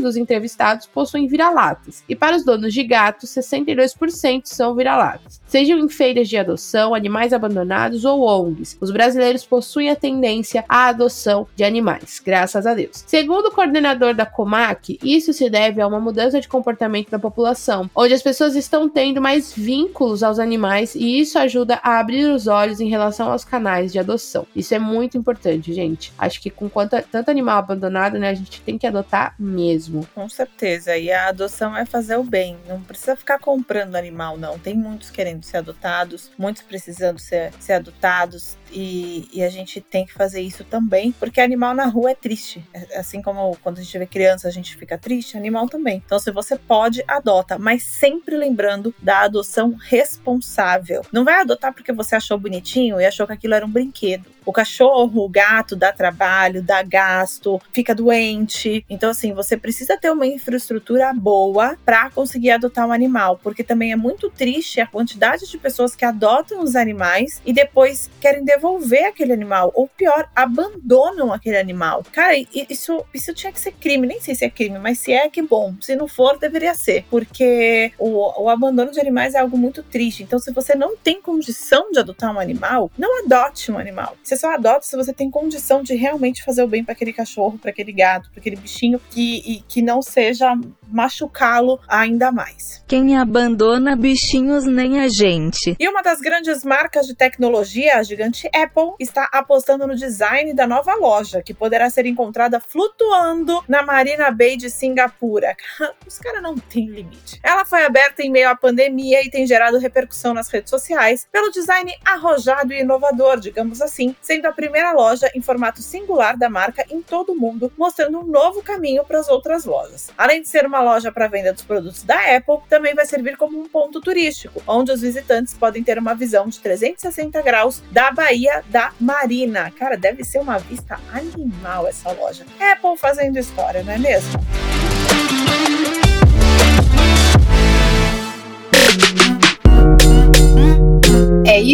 dos 0.00 0.16
entrevistados 0.16 0.86
possuem 0.86 1.26
vira-latas, 1.26 2.02
e 2.08 2.16
para 2.16 2.36
os 2.36 2.44
donos 2.44 2.72
de 2.72 2.82
gatos, 2.84 3.30
62% 3.30 4.42
são 4.46 4.74
vira-latas. 4.74 5.37
Sejam 5.48 5.78
em 5.78 5.88
feiras 5.88 6.28
de 6.28 6.36
adoção, 6.36 6.94
animais 6.94 7.32
abandonados 7.32 8.04
ou 8.04 8.20
ONGs, 8.20 8.76
os 8.80 8.90
brasileiros 8.90 9.46
possuem 9.46 9.88
a 9.88 9.96
tendência 9.96 10.62
à 10.68 10.88
adoção 10.88 11.48
de 11.56 11.64
animais, 11.64 12.20
graças 12.22 12.66
a 12.66 12.74
Deus. 12.74 13.02
Segundo 13.06 13.46
o 13.46 13.50
coordenador 13.50 14.14
da 14.14 14.26
Comac, 14.26 14.98
isso 15.02 15.32
se 15.32 15.48
deve 15.48 15.80
a 15.80 15.86
uma 15.86 15.98
mudança 15.98 16.38
de 16.38 16.46
comportamento 16.46 17.10
da 17.10 17.18
população, 17.18 17.88
onde 17.96 18.12
as 18.12 18.22
pessoas 18.22 18.54
estão 18.54 18.90
tendo 18.90 19.22
mais 19.22 19.50
vínculos 19.50 20.22
aos 20.22 20.38
animais 20.38 20.94
e 20.94 21.18
isso 21.18 21.38
ajuda 21.38 21.80
a 21.82 21.98
abrir 21.98 22.26
os 22.26 22.46
olhos 22.46 22.78
em 22.78 22.88
relação 22.88 23.32
aos 23.32 23.42
canais 23.42 23.90
de 23.90 23.98
adoção. 23.98 24.46
Isso 24.54 24.74
é 24.74 24.78
muito 24.78 25.16
importante, 25.16 25.72
gente. 25.72 26.12
Acho 26.18 26.42
que 26.42 26.50
com 26.50 26.68
quanto, 26.68 27.00
tanto 27.10 27.30
animal 27.30 27.58
abandonado, 27.58 28.18
né, 28.18 28.28
a 28.28 28.34
gente 28.34 28.60
tem 28.60 28.76
que 28.76 28.86
adotar 28.86 29.34
mesmo. 29.38 30.06
Com 30.14 30.28
certeza. 30.28 30.96
E 30.96 31.10
a 31.10 31.28
adoção 31.28 31.74
é 31.74 31.86
fazer 31.86 32.16
o 32.16 32.22
bem. 32.22 32.58
Não 32.68 32.82
precisa 32.82 33.16
ficar 33.16 33.38
comprando 33.38 33.96
animal, 33.96 34.36
não. 34.36 34.58
Tem 34.58 34.74
muitos 34.74 35.10
querendo 35.10 35.37
ser 35.46 35.58
adotados, 35.58 36.30
muitos 36.38 36.62
precisando 36.62 37.18
ser, 37.18 37.52
ser 37.60 37.74
adotados. 37.74 38.56
E, 38.72 39.28
e, 39.32 39.42
a 39.42 39.48
gente 39.48 39.80
tem 39.80 40.04
que 40.04 40.12
fazer 40.12 40.40
isso 40.40 40.64
também, 40.64 41.12
porque 41.12 41.40
animal 41.40 41.74
na 41.74 41.86
rua 41.86 42.10
é 42.10 42.14
triste. 42.14 42.64
É, 42.72 42.98
assim 42.98 43.22
como 43.22 43.56
quando 43.62 43.78
a 43.78 43.82
gente 43.82 43.98
vê 43.98 44.06
criança, 44.06 44.48
a 44.48 44.50
gente 44.50 44.76
fica 44.76 44.98
triste, 44.98 45.36
animal 45.36 45.68
também. 45.68 46.02
Então, 46.04 46.18
se 46.18 46.30
você 46.30 46.56
pode, 46.56 47.02
adota, 47.06 47.58
mas 47.58 47.82
sempre 47.82 48.36
lembrando 48.36 48.94
da 49.02 49.20
adoção 49.20 49.74
responsável. 49.74 51.02
Não 51.12 51.24
vai 51.24 51.40
adotar 51.40 51.72
porque 51.72 51.92
você 51.92 52.16
achou 52.16 52.38
bonitinho 52.38 53.00
e 53.00 53.06
achou 53.06 53.26
que 53.26 53.32
aquilo 53.32 53.54
era 53.54 53.64
um 53.64 53.70
brinquedo. 53.70 54.26
O 54.44 54.52
cachorro, 54.52 55.24
o 55.24 55.28
gato 55.28 55.76
dá 55.76 55.92
trabalho, 55.92 56.62
dá 56.62 56.82
gasto, 56.82 57.60
fica 57.70 57.94
doente. 57.94 58.84
Então, 58.88 59.10
assim, 59.10 59.34
você 59.34 59.56
precisa 59.56 59.98
ter 59.98 60.10
uma 60.10 60.26
infraestrutura 60.26 61.12
boa 61.12 61.76
para 61.84 62.10
conseguir 62.10 62.52
adotar 62.52 62.86
um 62.86 62.92
animal, 62.92 63.38
porque 63.42 63.62
também 63.62 63.92
é 63.92 63.96
muito 63.96 64.30
triste 64.30 64.80
a 64.80 64.86
quantidade 64.86 65.46
de 65.46 65.58
pessoas 65.58 65.94
que 65.94 66.04
adotam 66.04 66.62
os 66.62 66.76
animais 66.76 67.42
e 67.44 67.52
depois 67.52 68.10
querem 68.20 68.44
devolver 68.44 68.57
aquele 69.06 69.32
animal, 69.32 69.72
ou 69.74 69.88
pior, 69.88 70.28
abandonam 70.34 71.32
aquele 71.32 71.56
animal. 71.56 72.04
Cara, 72.12 72.34
isso, 72.68 73.04
isso 73.12 73.34
tinha 73.34 73.52
que 73.52 73.60
ser 73.60 73.72
crime. 73.72 74.06
Nem 74.06 74.20
sei 74.20 74.34
se 74.34 74.44
é 74.44 74.50
crime, 74.50 74.78
mas 74.78 74.98
se 74.98 75.12
é, 75.12 75.28
que 75.28 75.42
bom. 75.42 75.74
Se 75.80 75.96
não 75.96 76.08
for, 76.08 76.38
deveria 76.38 76.74
ser, 76.74 77.04
porque 77.10 77.92
o, 77.98 78.42
o 78.42 78.48
abandono 78.48 78.90
de 78.90 79.00
animais 79.00 79.34
é 79.34 79.38
algo 79.38 79.56
muito 79.56 79.82
triste. 79.82 80.22
Então, 80.22 80.38
se 80.38 80.52
você 80.52 80.74
não 80.74 80.96
tem 80.96 81.20
condição 81.20 81.90
de 81.90 81.98
adotar 81.98 82.34
um 82.34 82.40
animal, 82.40 82.90
não 82.96 83.24
adote 83.24 83.70
um 83.70 83.78
animal. 83.78 84.16
Se 84.22 84.36
só 84.36 84.54
adota 84.54 84.82
se 84.82 84.96
você 84.96 85.12
tem 85.12 85.30
condição 85.30 85.82
de 85.82 85.94
realmente 85.94 86.42
fazer 86.44 86.62
o 86.62 86.68
bem 86.68 86.84
para 86.84 86.92
aquele 86.92 87.12
cachorro, 87.12 87.58
para 87.58 87.70
aquele 87.70 87.92
gato, 87.92 88.30
para 88.30 88.40
aquele 88.40 88.56
bichinho, 88.56 89.00
que, 89.10 89.42
e, 89.44 89.60
que 89.68 89.82
não 89.82 90.00
seja 90.02 90.54
machucá-lo 90.90 91.78
ainda 91.86 92.32
mais. 92.32 92.82
Quem 92.86 93.16
abandona 93.18 93.94
bichinhos 93.94 94.64
nem 94.64 95.00
a 95.00 95.08
gente. 95.08 95.76
E 95.78 95.88
uma 95.88 96.02
das 96.02 96.20
grandes 96.20 96.64
marcas 96.64 97.06
de 97.06 97.14
tecnologia, 97.14 97.98
a 97.98 98.02
gigante 98.02 98.48
Apple, 98.54 98.94
está 98.98 99.28
apostando 99.32 99.86
no 99.86 99.94
design 99.94 100.54
da 100.54 100.66
nova 100.66 100.94
loja, 100.94 101.42
que 101.42 101.52
poderá 101.52 101.90
ser 101.90 102.06
encontrada 102.06 102.60
flutuando 102.60 103.62
na 103.68 103.82
Marina 103.82 104.30
Bay 104.30 104.56
de 104.56 104.70
Singapura. 104.70 105.54
Os 106.06 106.18
caras 106.18 106.42
não 106.42 106.56
têm 106.56 106.86
limite. 106.86 107.38
Ela 107.42 107.64
foi 107.64 107.84
aberta 107.84 108.22
em 108.22 108.30
meio 108.30 108.48
à 108.48 108.56
pandemia 108.56 109.22
e 109.22 109.30
tem 109.30 109.46
gerado 109.46 109.78
repercussão 109.78 110.32
nas 110.32 110.48
redes 110.48 110.70
sociais 110.70 111.26
pelo 111.30 111.50
design 111.50 111.92
arrojado 112.04 112.72
e 112.72 112.80
inovador, 112.80 113.38
digamos 113.38 113.82
assim, 113.82 114.16
sendo 114.20 114.46
a 114.46 114.52
primeira 114.52 114.92
loja 114.92 115.30
em 115.34 115.42
formato 115.42 115.82
singular 115.82 116.36
da 116.36 116.48
marca 116.48 116.84
em 116.90 117.02
todo 117.02 117.32
o 117.32 117.36
mundo, 117.36 117.72
mostrando 117.76 118.20
um 118.20 118.24
novo 118.24 118.62
caminho 118.62 119.04
para 119.04 119.18
as 119.18 119.28
outras 119.28 119.64
lojas. 119.64 120.10
Além 120.16 120.42
de 120.42 120.48
ser 120.48 120.66
uma 120.66 120.77
loja 120.80 121.12
para 121.12 121.28
venda 121.28 121.52
dos 121.52 121.62
produtos 121.62 122.02
da 122.02 122.36
Apple, 122.36 122.58
também 122.68 122.94
vai 122.94 123.06
servir 123.06 123.36
como 123.36 123.60
um 123.60 123.68
ponto 123.68 124.00
turístico, 124.00 124.62
onde 124.66 124.92
os 124.92 125.00
visitantes 125.00 125.54
podem 125.54 125.82
ter 125.82 125.98
uma 125.98 126.14
visão 126.14 126.48
de 126.48 126.58
360 126.60 127.40
graus 127.42 127.82
da 127.90 128.10
Baía 128.10 128.62
da 128.68 128.92
Marina. 129.00 129.70
Cara, 129.70 129.96
deve 129.96 130.24
ser 130.24 130.38
uma 130.38 130.58
vista 130.58 130.98
animal 131.12 131.86
essa 131.86 132.12
loja. 132.12 132.44
Apple 132.60 132.96
fazendo 132.96 133.38
história, 133.38 133.82
não 133.82 133.92
é 133.92 133.98
mesmo? 133.98 134.77